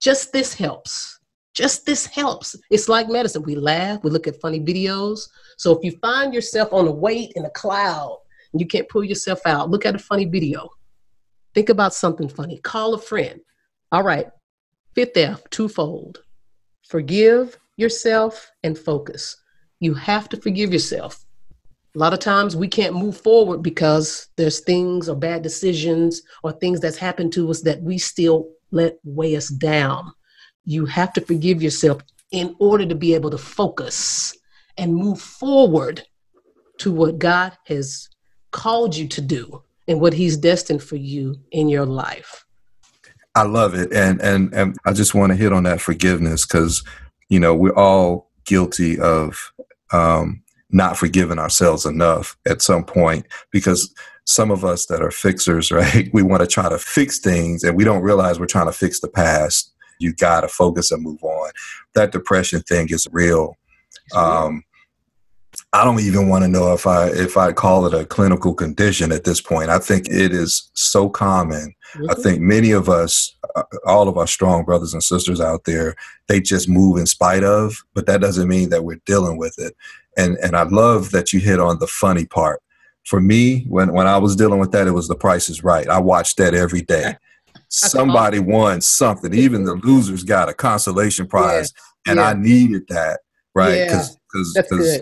Just 0.00 0.32
this 0.32 0.54
helps. 0.54 1.18
Just 1.54 1.84
this 1.84 2.06
helps. 2.06 2.56
It's 2.70 2.88
like 2.88 3.08
medicine. 3.08 3.42
We 3.42 3.56
laugh, 3.56 4.02
we 4.02 4.10
look 4.10 4.26
at 4.26 4.40
funny 4.40 4.60
videos. 4.60 5.28
So 5.58 5.76
if 5.76 5.84
you 5.84 5.92
find 6.00 6.32
yourself 6.32 6.72
on 6.72 6.86
a 6.86 6.92
weight 6.92 7.32
in 7.36 7.44
a 7.44 7.50
cloud 7.50 8.18
and 8.52 8.60
you 8.60 8.66
can't 8.66 8.88
pull 8.88 9.04
yourself 9.04 9.40
out, 9.44 9.70
look 9.70 9.84
at 9.84 9.94
a 9.94 9.98
funny 9.98 10.24
video. 10.24 10.70
Think 11.54 11.68
about 11.68 11.94
something 11.94 12.28
funny. 12.28 12.58
Call 12.58 12.94
a 12.94 12.98
friend. 12.98 13.40
All 13.90 14.02
right, 14.02 14.26
Fifth 14.94 15.16
F, 15.16 15.42
twofold. 15.48 16.22
Forgive 16.86 17.56
yourself 17.76 18.50
and 18.62 18.78
focus. 18.78 19.36
You 19.80 19.94
have 19.94 20.28
to 20.28 20.36
forgive 20.36 20.70
yourself. 20.70 21.24
A 21.94 21.98
lot 21.98 22.12
of 22.12 22.18
times 22.18 22.56
we 22.56 22.68
can't 22.68 22.94
move 22.94 23.16
forward 23.16 23.62
because 23.62 24.28
there's 24.36 24.60
things 24.60 25.08
or 25.08 25.16
bad 25.16 25.42
decisions 25.42 26.20
or 26.42 26.52
things 26.52 26.78
that's 26.78 26.98
happened 26.98 27.32
to 27.32 27.50
us 27.50 27.62
that 27.62 27.82
we 27.82 27.96
still 27.96 28.50
let 28.70 28.98
weigh 29.04 29.34
us 29.34 29.48
down. 29.48 30.12
You 30.66 30.84
have 30.86 31.14
to 31.14 31.22
forgive 31.22 31.62
yourself 31.62 32.02
in 32.30 32.54
order 32.58 32.84
to 32.84 32.94
be 32.94 33.14
able 33.14 33.30
to 33.30 33.38
focus 33.38 34.36
and 34.76 34.94
move 34.94 35.20
forward 35.20 36.02
to 36.78 36.92
what 36.92 37.18
God 37.18 37.56
has 37.66 38.10
called 38.50 38.94
you 38.94 39.08
to 39.08 39.20
do 39.22 39.62
and 39.88 40.00
what 40.00 40.12
He's 40.12 40.36
destined 40.36 40.82
for 40.82 40.96
you 40.96 41.36
in 41.50 41.68
your 41.68 41.86
life. 41.86 42.44
I 43.34 43.44
love 43.44 43.74
it, 43.74 43.92
and 43.92 44.20
and 44.20 44.52
and 44.54 44.76
I 44.84 44.92
just 44.92 45.14
want 45.14 45.30
to 45.32 45.36
hit 45.36 45.52
on 45.52 45.62
that 45.62 45.80
forgiveness 45.80 46.46
because 46.46 46.84
you 47.28 47.40
know 47.40 47.54
we're 47.54 47.74
all 47.76 48.30
guilty 48.44 48.98
of 48.98 49.52
um, 49.92 50.42
not 50.70 50.96
forgiving 50.96 51.38
ourselves 51.38 51.86
enough 51.86 52.36
at 52.46 52.60
some 52.62 52.84
point 52.84 53.26
because 53.50 53.94
some 54.24 54.50
of 54.50 54.64
us 54.64 54.86
that 54.86 55.02
are 55.02 55.10
fixers, 55.10 55.70
right? 55.72 56.10
We 56.12 56.22
want 56.22 56.40
to 56.40 56.46
try 56.46 56.68
to 56.68 56.78
fix 56.78 57.18
things, 57.18 57.64
and 57.64 57.76
we 57.76 57.84
don't 57.84 58.02
realize 58.02 58.38
we're 58.38 58.46
trying 58.46 58.66
to 58.66 58.72
fix 58.72 59.00
the 59.00 59.08
past. 59.08 59.72
You 59.98 60.12
got 60.14 60.42
to 60.42 60.48
focus 60.48 60.90
and 60.90 61.02
move 61.02 61.22
on. 61.22 61.50
That 61.94 62.12
depression 62.12 62.60
thing 62.62 62.88
is 62.90 63.06
real. 63.12 63.56
Um, 64.14 64.64
I 65.72 65.84
don't 65.84 66.00
even 66.00 66.28
want 66.28 66.44
to 66.44 66.48
know 66.48 66.72
if 66.72 66.86
I 66.86 67.08
if 67.08 67.36
I 67.36 67.52
call 67.52 67.86
it 67.86 67.94
a 67.94 68.04
clinical 68.04 68.54
condition 68.54 69.12
at 69.12 69.24
this 69.24 69.40
point. 69.40 69.70
I 69.70 69.78
think 69.78 70.08
it 70.08 70.32
is 70.32 70.70
so 70.74 71.08
common. 71.08 71.74
I 72.08 72.14
think 72.14 72.40
many 72.40 72.70
of 72.70 72.88
us, 72.88 73.36
uh, 73.54 73.62
all 73.86 74.08
of 74.08 74.16
our 74.16 74.26
strong 74.26 74.64
brothers 74.64 74.92
and 74.92 75.02
sisters 75.02 75.40
out 75.40 75.64
there, 75.64 75.94
they 76.28 76.40
just 76.40 76.68
move 76.68 76.98
in 76.98 77.06
spite 77.06 77.44
of, 77.44 77.74
but 77.94 78.06
that 78.06 78.20
doesn't 78.20 78.48
mean 78.48 78.70
that 78.70 78.84
we're 78.84 79.00
dealing 79.06 79.38
with 79.38 79.54
it. 79.58 79.74
And 80.16 80.36
and 80.42 80.56
I 80.56 80.64
love 80.64 81.10
that 81.10 81.32
you 81.32 81.40
hit 81.40 81.60
on 81.60 81.78
the 81.78 81.86
funny 81.86 82.26
part. 82.26 82.62
For 83.04 83.20
me, 83.20 83.64
when 83.68 83.92
when 83.92 84.06
I 84.06 84.18
was 84.18 84.36
dealing 84.36 84.60
with 84.60 84.72
that, 84.72 84.86
it 84.86 84.92
was 84.92 85.08
The 85.08 85.16
Price 85.16 85.48
is 85.48 85.64
Right. 85.64 85.88
I 85.88 85.98
watched 85.98 86.36
that 86.38 86.54
every 86.54 86.82
day. 86.82 87.16
somebody 87.68 88.38
won 88.38 88.80
something. 88.80 89.32
Even 89.32 89.64
the 89.64 89.74
losers 89.74 90.24
got 90.24 90.48
a 90.48 90.54
consolation 90.54 91.26
prize, 91.26 91.72
and 92.06 92.18
yeah. 92.18 92.28
I 92.28 92.34
needed 92.34 92.82
that, 92.88 93.20
right? 93.54 93.76
Yeah, 93.76 93.84
Because 93.86 94.52
That's 94.54 94.68
because. 94.68 95.00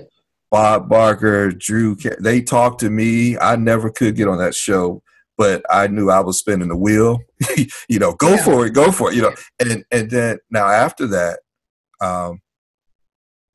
Bob 0.50 0.88
Barker, 0.88 1.52
Drew, 1.52 1.96
they 2.18 2.42
talked 2.42 2.80
to 2.80 2.90
me. 2.90 3.38
I 3.38 3.54
never 3.54 3.88
could 3.88 4.16
get 4.16 4.26
on 4.26 4.38
that 4.38 4.54
show, 4.54 5.00
but 5.40 5.62
I 5.70 5.86
knew 5.86 6.10
I 6.10 6.20
was 6.20 6.38
spinning 6.38 6.68
the 6.68 6.76
wheel. 6.76 7.18
you 7.88 7.98
know, 7.98 8.12
go 8.12 8.32
Yeah. 8.32 8.44
for 8.44 8.66
it, 8.66 8.74
go 8.74 8.92
for 8.92 9.10
it. 9.10 9.16
You 9.16 9.22
know, 9.22 9.34
and 9.58 9.86
and 9.90 10.10
then 10.10 10.38
now 10.50 10.66
after 10.68 11.06
that, 11.06 11.38
um, 12.02 12.42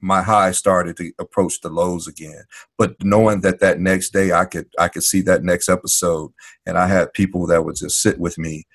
my 0.02 0.24
high 0.24 0.50
started 0.50 0.98
to 0.98 1.12
approach 1.20 1.62
the 1.62 1.70
lows 1.70 2.08
again. 2.08 2.44
But 2.80 2.96
knowing 3.04 3.42
that 3.42 3.60
that 3.60 3.80
next 3.80 4.14
day 4.14 4.32
I 4.32 4.46
could 4.46 4.66
I 4.80 4.88
could 4.88 5.04
see 5.04 5.22
that 5.22 5.44
next 5.44 5.70
episode, 5.70 6.32
and 6.66 6.76
I 6.76 6.88
had 6.88 7.14
people 7.14 7.46
that 7.48 7.64
would 7.64 7.76
just 7.76 8.02
sit 8.02 8.20
with 8.20 8.40
me. 8.40 8.66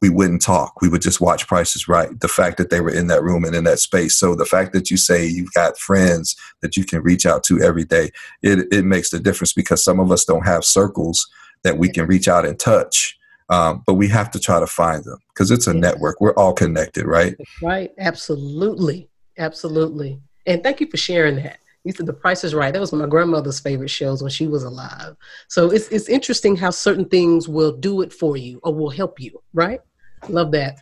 We 0.00 0.08
wouldn't 0.08 0.40
talk. 0.40 0.80
We 0.80 0.88
would 0.88 1.02
just 1.02 1.20
watch 1.20 1.48
Prices 1.48 1.88
Right. 1.88 2.20
The 2.20 2.28
fact 2.28 2.56
that 2.58 2.70
they 2.70 2.80
were 2.80 2.94
in 2.94 3.08
that 3.08 3.24
room 3.24 3.44
and 3.44 3.56
in 3.56 3.64
that 3.64 3.80
space. 3.80 4.16
So 4.16 4.36
the 4.36 4.46
fact 4.46 4.72
that 4.74 4.92
you 4.92 4.96
say 4.96 5.26
you've 5.26 5.52
got 5.54 5.76
friends 5.76 6.36
that 6.62 6.76
you 6.76 6.84
can 6.84 7.02
reach 7.02 7.26
out 7.26 7.42
to 7.44 7.60
every 7.60 7.84
day, 7.84 8.12
it 8.42 8.72
it 8.72 8.84
makes 8.84 9.10
the 9.10 9.18
difference 9.18 9.52
because 9.52 9.82
some 9.82 9.98
of 9.98 10.12
us 10.12 10.24
don't 10.24 10.46
have 10.46 10.64
circles 10.64 11.28
that 11.64 11.78
we 11.78 11.88
can 11.90 12.06
reach 12.06 12.28
out 12.28 12.46
and 12.46 12.58
touch. 12.58 13.16
Um, 13.48 13.82
but 13.86 13.94
we 13.94 14.06
have 14.08 14.30
to 14.30 14.38
try 14.38 14.60
to 14.60 14.66
find 14.66 15.02
them 15.04 15.18
because 15.34 15.50
it's 15.50 15.66
a 15.66 15.74
Yeah. 15.74 15.80
network. 15.80 16.20
We're 16.20 16.34
all 16.34 16.52
connected, 16.52 17.04
right? 17.06 17.36
Right. 17.60 17.90
Absolutely. 17.98 19.08
Absolutely. 19.38 20.20
And 20.46 20.62
thank 20.62 20.80
you 20.80 20.86
for 20.88 20.96
sharing 20.96 21.36
that. 21.36 21.58
You 21.82 21.92
said 21.92 22.06
The 22.06 22.12
Price 22.12 22.44
is 22.44 22.54
Right. 22.54 22.72
That 22.72 22.80
was 22.80 22.92
my 22.92 23.06
grandmother's 23.06 23.58
favorite 23.58 23.88
shows 23.90 24.22
when 24.22 24.30
she 24.30 24.46
was 24.46 24.62
alive. 24.62 25.16
So 25.48 25.70
it's 25.70 25.88
it's 25.88 26.08
interesting 26.08 26.54
how 26.56 26.70
certain 26.70 27.06
things 27.06 27.48
will 27.48 27.72
do 27.72 28.02
it 28.02 28.12
for 28.12 28.36
you 28.36 28.60
or 28.62 28.72
will 28.74 28.90
help 28.90 29.18
you. 29.18 29.42
Right. 29.54 29.80
Love 30.28 30.52
that. 30.52 30.78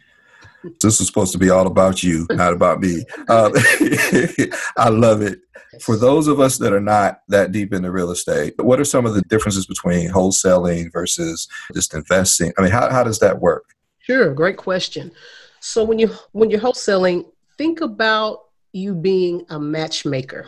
This 0.81 1.01
is 1.01 1.07
supposed 1.07 1.31
to 1.33 1.39
be 1.39 1.51
all 1.51 1.69
about 1.69 2.03
you, 2.03 2.27
not 2.33 2.53
about 2.53 2.81
me. 2.81 3.05
Um, 3.29 3.53
I 4.77 4.89
love 4.89 5.23
it. 5.23 5.41
For 5.81 5.97
those 5.97 6.29
of 6.29 6.41
us 6.41 6.59
that 6.59 6.73
are 6.73 6.81
not 6.81 7.21
that 7.29 7.53
deep 7.53 7.73
into 7.73 7.91
real 7.91 8.11
estate, 8.11 8.55
what 8.59 8.81
are 8.81 8.85
some 8.85 9.07
of 9.07 9.15
the 9.15 9.23
differences 9.23 9.67
between 9.67 10.11
wholesaling 10.11 10.93
versus 10.93 11.49
just 11.75 11.95
investing? 11.95 12.53
I 12.59 12.63
mean, 12.63 12.71
how, 12.71 12.91
how 12.91 13.05
does 13.05 13.19
that 13.21 13.41
work? 13.41 13.65
Sure, 13.99 14.33
great 14.33 14.57
question. 14.57 15.13
So 15.61 15.85
when 15.85 15.99
you 15.99 16.15
when 16.33 16.51
you're 16.51 16.61
wholesaling, 16.61 17.25
think 17.57 17.81
about 17.81 18.45
you 18.73 18.95
being 18.95 19.45
a 19.51 19.59
matchmaker. 19.59 20.47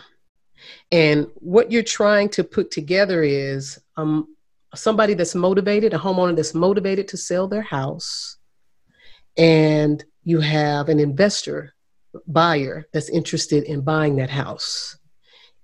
And 0.93 1.27
what 1.35 1.73
you're 1.73 1.83
trying 1.83 2.29
to 2.31 2.45
put 2.45 2.71
together 2.71 3.23
is 3.23 3.79
um, 3.97 4.35
somebody 4.75 5.15
that's 5.15 5.35
motivated, 5.35 5.95
a 5.95 5.99
homeowner 5.99 6.37
that's 6.37 6.55
motivated 6.55 7.09
to 7.09 7.17
sell 7.17 7.49
their 7.49 7.63
house, 7.63 8.37
and 9.37 10.05
you 10.23 10.41
have 10.41 10.89
an 10.89 11.01
investor, 11.01 11.75
buyer 12.27 12.87
that's 12.93 13.09
interested 13.09 13.65
in 13.65 13.81
buying 13.81 14.17
that 14.17 14.31
house. 14.31 14.97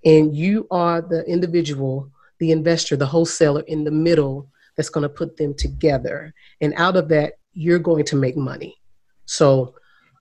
And 0.05 0.35
you 0.35 0.67
are 0.71 1.01
the 1.01 1.23
individual, 1.25 2.09
the 2.39 2.51
investor, 2.51 2.95
the 2.95 3.05
wholesaler 3.05 3.61
in 3.61 3.83
the 3.83 3.91
middle 3.91 4.47
that's 4.75 4.89
going 4.89 5.03
to 5.03 5.09
put 5.09 5.37
them 5.37 5.53
together. 5.53 6.33
And 6.61 6.73
out 6.75 6.95
of 6.95 7.09
that, 7.09 7.33
you're 7.53 7.79
going 7.79 8.05
to 8.05 8.15
make 8.15 8.37
money. 8.37 8.77
So 9.25 9.75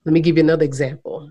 let 0.04 0.12
me 0.12 0.20
give 0.20 0.36
you 0.36 0.42
another 0.42 0.64
example. 0.64 1.30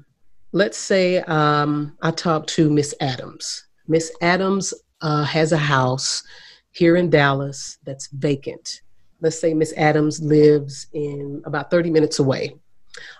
Let's 0.51 0.77
say 0.77 1.19
um, 1.21 1.97
I 2.01 2.11
talk 2.11 2.47
to 2.47 2.69
Miss 2.69 2.93
Adams. 3.01 3.65
Miss 3.87 4.11
Adams 4.21 4.73
uh, 5.01 5.23
has 5.23 5.51
a 5.51 5.57
house 5.57 6.23
here 6.71 6.95
in 6.95 7.09
Dallas 7.09 7.77
that's 7.83 8.07
vacant. 8.07 8.81
Let's 9.21 9.39
say 9.39 9.53
Miss 9.53 9.73
Adams 9.77 10.21
lives 10.21 10.87
in 10.93 11.41
about 11.45 11.71
30 11.71 11.89
minutes 11.89 12.19
away, 12.19 12.55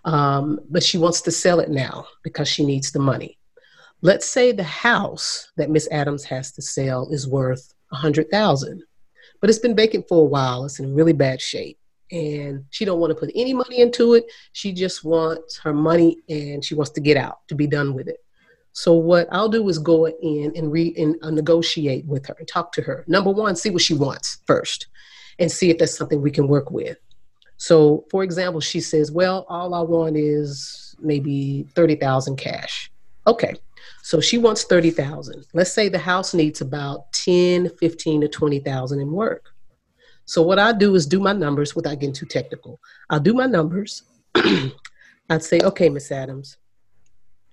um, 0.03 0.59
but 0.69 0.83
she 0.83 0.97
wants 0.97 1.21
to 1.21 1.31
sell 1.31 1.59
it 1.59 1.69
now 1.69 2.05
because 2.23 2.47
she 2.47 2.65
needs 2.65 2.91
the 2.91 2.99
money. 2.99 3.38
Let's 4.01 4.27
say 4.27 4.51
the 4.51 4.63
house 4.63 5.51
that 5.58 5.69
Miss 5.69 5.88
Adams 5.91 6.23
has 6.25 6.51
to 6.53 6.62
sell 6.62 7.10
is 7.10 7.27
worth 7.27 7.73
a 7.91 7.95
100,000, 7.95 8.84
but 9.41 9.49
it's 9.49 9.60
been 9.60 9.75
vacant 9.75 10.08
for 10.08 10.21
a 10.21 10.25
while. 10.25 10.65
It's 10.65 10.79
in 10.79 10.93
really 10.93 11.13
bad 11.13 11.41
shape 11.41 11.79
and 12.12 12.65
she 12.69 12.86
don't 12.86 12.99
want 12.99 13.12
to 13.12 13.19
put 13.19 13.31
any 13.36 13.53
money 13.53 13.79
into 13.79 14.13
it. 14.13 14.25
She 14.53 14.71
just 14.71 15.03
wants 15.03 15.58
her 15.60 15.73
money 15.73 16.17
and 16.29 16.63
she 16.63 16.75
wants 16.75 16.91
to 16.91 17.01
get 17.01 17.17
out 17.17 17.39
to 17.47 17.55
be 17.55 17.67
done 17.67 17.93
with 17.93 18.08
it. 18.08 18.17
So 18.73 18.93
what 18.93 19.27
i'll 19.31 19.49
do 19.49 19.67
is 19.69 19.79
go 19.79 20.08
in 20.08 20.51
and 20.55 20.71
read 20.71 20.97
and 20.97 21.15
uh, 21.21 21.31
negotiate 21.31 22.05
with 22.05 22.25
her 22.27 22.36
and 22.38 22.47
talk 22.47 22.73
to 22.73 22.81
her. 22.81 23.05
Number 23.08 23.31
one 23.31 23.55
see 23.55 23.69
what 23.69 23.81
she 23.81 23.93
wants 23.93 24.39
first 24.45 24.88
and 25.39 25.51
see 25.51 25.69
if 25.69 25.77
that's 25.77 25.97
something 25.97 26.21
we 26.21 26.31
can 26.31 26.47
work 26.47 26.71
with. 26.71 26.97
So 27.58 28.05
for 28.12 28.23
example 28.23 28.60
she 28.60 28.81
says 28.81 29.12
well 29.12 29.45
all 29.47 29.73
i 29.73 29.81
want 29.81 30.17
is 30.17 30.95
maybe 30.99 31.65
30000 31.73 32.36
cash. 32.36 32.91
Okay 33.25 33.55
so 34.05 34.21
she 34.21 34.37
wants 34.37 34.63
30000 34.63 35.45
let's 35.53 35.73
say 35.73 35.89
the 35.89 35.97
house 35.97 36.33
needs 36.33 36.61
about 36.61 37.11
10 37.13 37.69
15 37.69 38.21
to 38.21 38.27
20000 38.27 38.99
in 38.99 39.11
work 39.11 39.55
so 40.25 40.41
what 40.41 40.57
I 40.59 40.73
do 40.73 40.95
is 40.95 41.05
do 41.05 41.19
my 41.19 41.33
numbers 41.33 41.75
without 41.75 41.99
getting 41.99 42.13
too 42.13 42.25
technical. 42.25 42.79
I'll 43.09 43.19
do 43.19 43.33
my 43.33 43.45
numbers. 43.45 44.03
I'd 45.29 45.43
say, 45.43 45.59
okay, 45.63 45.87
Miss 45.87 46.11
Adams, 46.11 46.57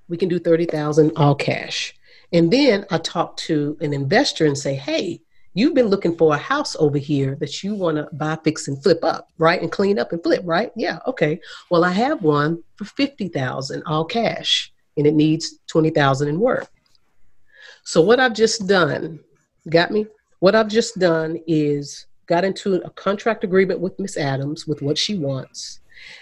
we 0.08 0.16
can 0.16 0.28
do 0.28 0.38
30,000 0.38 1.12
all 1.16 1.34
cash. 1.34 1.94
And 2.32 2.50
then 2.50 2.86
I 2.90 2.98
talk 2.98 3.36
to 3.38 3.76
an 3.82 3.92
investor 3.92 4.46
and 4.46 4.56
say, 4.56 4.74
hey, 4.74 5.20
you've 5.52 5.74
been 5.74 5.88
looking 5.88 6.16
for 6.16 6.34
a 6.34 6.38
house 6.38 6.74
over 6.76 6.96
here 6.96 7.36
that 7.40 7.62
you 7.62 7.74
want 7.74 7.98
to 7.98 8.08
buy, 8.14 8.38
fix, 8.42 8.68
and 8.68 8.82
flip 8.82 9.04
up, 9.04 9.28
right? 9.36 9.60
And 9.60 9.70
clean 9.70 9.98
up 9.98 10.12
and 10.12 10.22
flip, 10.22 10.40
right? 10.44 10.72
Yeah, 10.74 10.98
okay. 11.06 11.40
Well, 11.70 11.84
I 11.84 11.90
have 11.90 12.22
one 12.22 12.62
for 12.76 12.86
50,000 12.86 13.82
all 13.84 14.06
cash 14.06 14.71
and 14.96 15.07
it 15.07 15.14
needs 15.14 15.59
20,000 15.68 16.28
in 16.28 16.38
work. 16.40 16.70
So 17.85 18.00
what 18.00 18.20
I've 18.20 18.35
just 18.35 18.66
done, 18.66 19.20
got 19.68 19.90
me? 19.90 20.07
What 20.40 20.55
I've 20.55 20.68
just 20.68 20.98
done 20.98 21.38
is 21.46 22.07
got 22.26 22.44
into 22.44 22.76
a 22.85 22.90
contract 22.90 23.44
agreement 23.44 23.81
with 23.81 23.98
Miss 23.98 24.16
Adams 24.16 24.66
with 24.66 24.83
what 24.83 24.98
she 24.98 25.16
wants, 25.16 25.81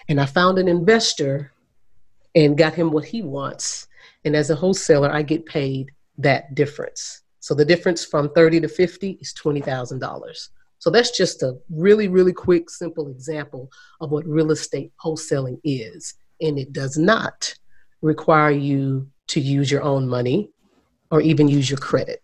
and 0.09 0.21
I 0.21 0.27
found 0.27 0.59
an 0.59 0.69
investor 0.69 1.53
and 2.35 2.57
got 2.57 2.75
him 2.75 2.91
what 2.91 3.05
he 3.05 3.23
wants. 3.23 3.89
And 4.25 4.37
as 4.37 4.51
a 4.51 4.55
wholesaler, 4.55 5.11
I 5.11 5.23
get 5.23 5.47
paid 5.47 5.91
that 6.19 6.55
difference. 6.55 7.23
So 7.41 7.55
the 7.55 7.65
difference 7.65 8.05
from 8.05 8.31
30 8.35 8.61
to 8.61 8.69
50 8.69 9.19
is 9.21 9.35
$20,000. 9.35 10.49
So 10.79 10.91
that's 10.91 11.17
just 11.17 11.43
a 11.43 11.59
really, 11.71 12.09
really 12.09 12.33
quick, 12.33 12.71
simple 12.71 13.09
example 13.09 13.71
of 14.01 14.11
what 14.11 14.27
real 14.27 14.51
estate 14.51 14.93
wholesaling 15.03 15.61
is. 15.65 16.15
And 16.41 16.59
it 16.59 16.73
does 16.73 16.97
not 16.97 17.55
require 18.03 18.51
you 18.51 19.09
to 19.29 19.41
use 19.41 19.71
your 19.71 19.83
own 19.83 20.09
money 20.09 20.51
or 21.11 21.21
even 21.21 21.49
use 21.49 21.69
your 21.71 21.79
credit. 21.79 22.23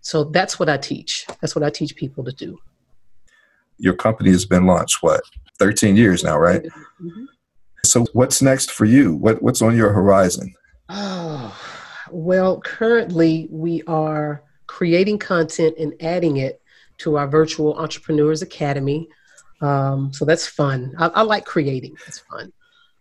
So 0.00 0.24
that's 0.24 0.58
what 0.58 0.68
I 0.68 0.76
teach. 0.76 1.26
That's 1.40 1.54
what 1.54 1.62
I 1.64 1.70
teach 1.70 1.96
people 1.96 2.24
to 2.24 2.32
do. 2.32 2.58
Your 3.78 3.94
company 3.94 4.30
has 4.30 4.44
been 4.44 4.66
launched, 4.66 5.02
what, 5.02 5.20
13 5.58 5.96
years 5.96 6.24
now, 6.24 6.38
right? 6.38 6.62
Mhm. 7.00 7.26
So 7.84 8.06
what's 8.12 8.42
next 8.42 8.72
for 8.72 8.84
you? 8.84 9.14
What, 9.14 9.42
what's 9.42 9.62
on 9.62 9.76
your 9.76 9.92
horizon? 9.92 10.52
Oh, 10.88 11.56
well, 12.10 12.60
currently 12.60 13.48
we 13.50 13.82
are 13.86 14.42
creating 14.66 15.18
content 15.18 15.76
and 15.78 15.94
adding 16.00 16.38
it 16.38 16.60
to 16.98 17.16
our 17.16 17.28
virtual 17.28 17.74
entrepreneurs 17.74 18.42
academy. 18.42 19.08
Um, 19.60 20.12
so 20.12 20.24
that's 20.24 20.46
fun. 20.46 20.94
I, 20.98 21.08
I 21.08 21.22
like 21.22 21.44
creating. 21.44 21.96
It's 22.06 22.18
fun. 22.20 22.52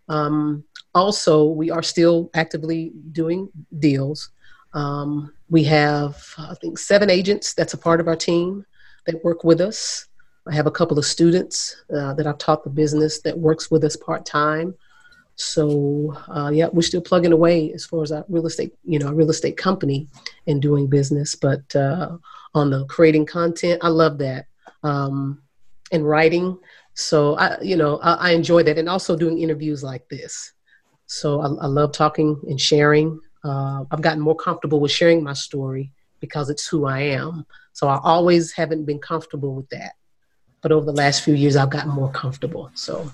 Um, 0.09 0.63
also, 0.95 1.45
we 1.45 1.69
are 1.69 1.83
still 1.83 2.29
actively 2.33 2.91
doing 3.11 3.49
deals. 3.79 4.31
Um, 4.73 5.33
we 5.49 5.63
have, 5.65 6.23
I 6.37 6.55
think, 6.55 6.77
seven 6.79 7.09
agents 7.09 7.53
that's 7.53 7.73
a 7.73 7.77
part 7.77 7.99
of 7.99 8.07
our 8.07 8.15
team 8.15 8.65
that 9.05 9.23
work 9.23 9.43
with 9.43 9.61
us. 9.61 10.07
I 10.47 10.55
have 10.55 10.67
a 10.67 10.71
couple 10.71 10.97
of 10.97 11.05
students 11.05 11.75
uh, 11.95 12.13
that 12.13 12.27
I've 12.27 12.37
taught 12.37 12.63
the 12.63 12.69
business 12.69 13.21
that 13.21 13.37
works 13.37 13.69
with 13.69 13.83
us 13.83 13.95
part 13.95 14.25
time. 14.25 14.75
So 15.35 16.15
uh, 16.29 16.49
yeah, 16.53 16.67
we're 16.71 16.81
still 16.81 17.01
plugging 17.01 17.31
away 17.31 17.71
as 17.73 17.85
far 17.85 18.01
as 18.01 18.11
our 18.11 18.25
real 18.27 18.47
estate, 18.47 18.73
you 18.83 18.97
know, 18.97 19.07
our 19.07 19.13
real 19.13 19.29
estate 19.29 19.55
company 19.55 20.07
and 20.47 20.61
doing 20.61 20.87
business. 20.87 21.35
But 21.35 21.75
uh, 21.75 22.17
on 22.55 22.71
the 22.71 22.85
creating 22.85 23.27
content, 23.27 23.79
I 23.83 23.89
love 23.89 24.17
that 24.17 24.47
um, 24.83 25.41
and 25.91 26.07
writing. 26.07 26.57
So 26.97 27.37
I, 27.37 27.61
you 27.61 27.75
know, 27.75 27.99
I, 27.99 28.13
I 28.13 28.31
enjoy 28.31 28.63
that, 28.63 28.79
and 28.79 28.89
also 28.89 29.15
doing 29.15 29.37
interviews 29.39 29.83
like 29.83 30.09
this. 30.09 30.51
So 31.05 31.41
I, 31.41 31.45
I 31.45 31.67
love 31.67 31.91
talking 31.91 32.41
and 32.49 32.59
sharing. 32.59 33.19
Uh, 33.43 33.85
I've 33.91 34.01
gotten 34.01 34.19
more 34.19 34.35
comfortable 34.35 34.79
with 34.79 34.91
sharing 34.91 35.23
my 35.23 35.33
story 35.33 35.91
because 36.19 36.49
it's 36.49 36.67
who 36.67 36.85
I 36.85 37.01
am. 37.01 37.45
So 37.73 37.87
I 37.87 37.99
always 38.03 38.51
haven't 38.51 38.85
been 38.85 38.97
comfortable 38.97 39.53
with 39.53 39.69
that, 39.69 39.93
but 40.61 40.71
over 40.71 40.87
the 40.87 40.91
last 40.91 41.23
few 41.23 41.35
years, 41.35 41.55
I've 41.55 41.69
gotten 41.69 41.91
more 41.91 42.11
comfortable. 42.11 42.71
So 42.73 43.11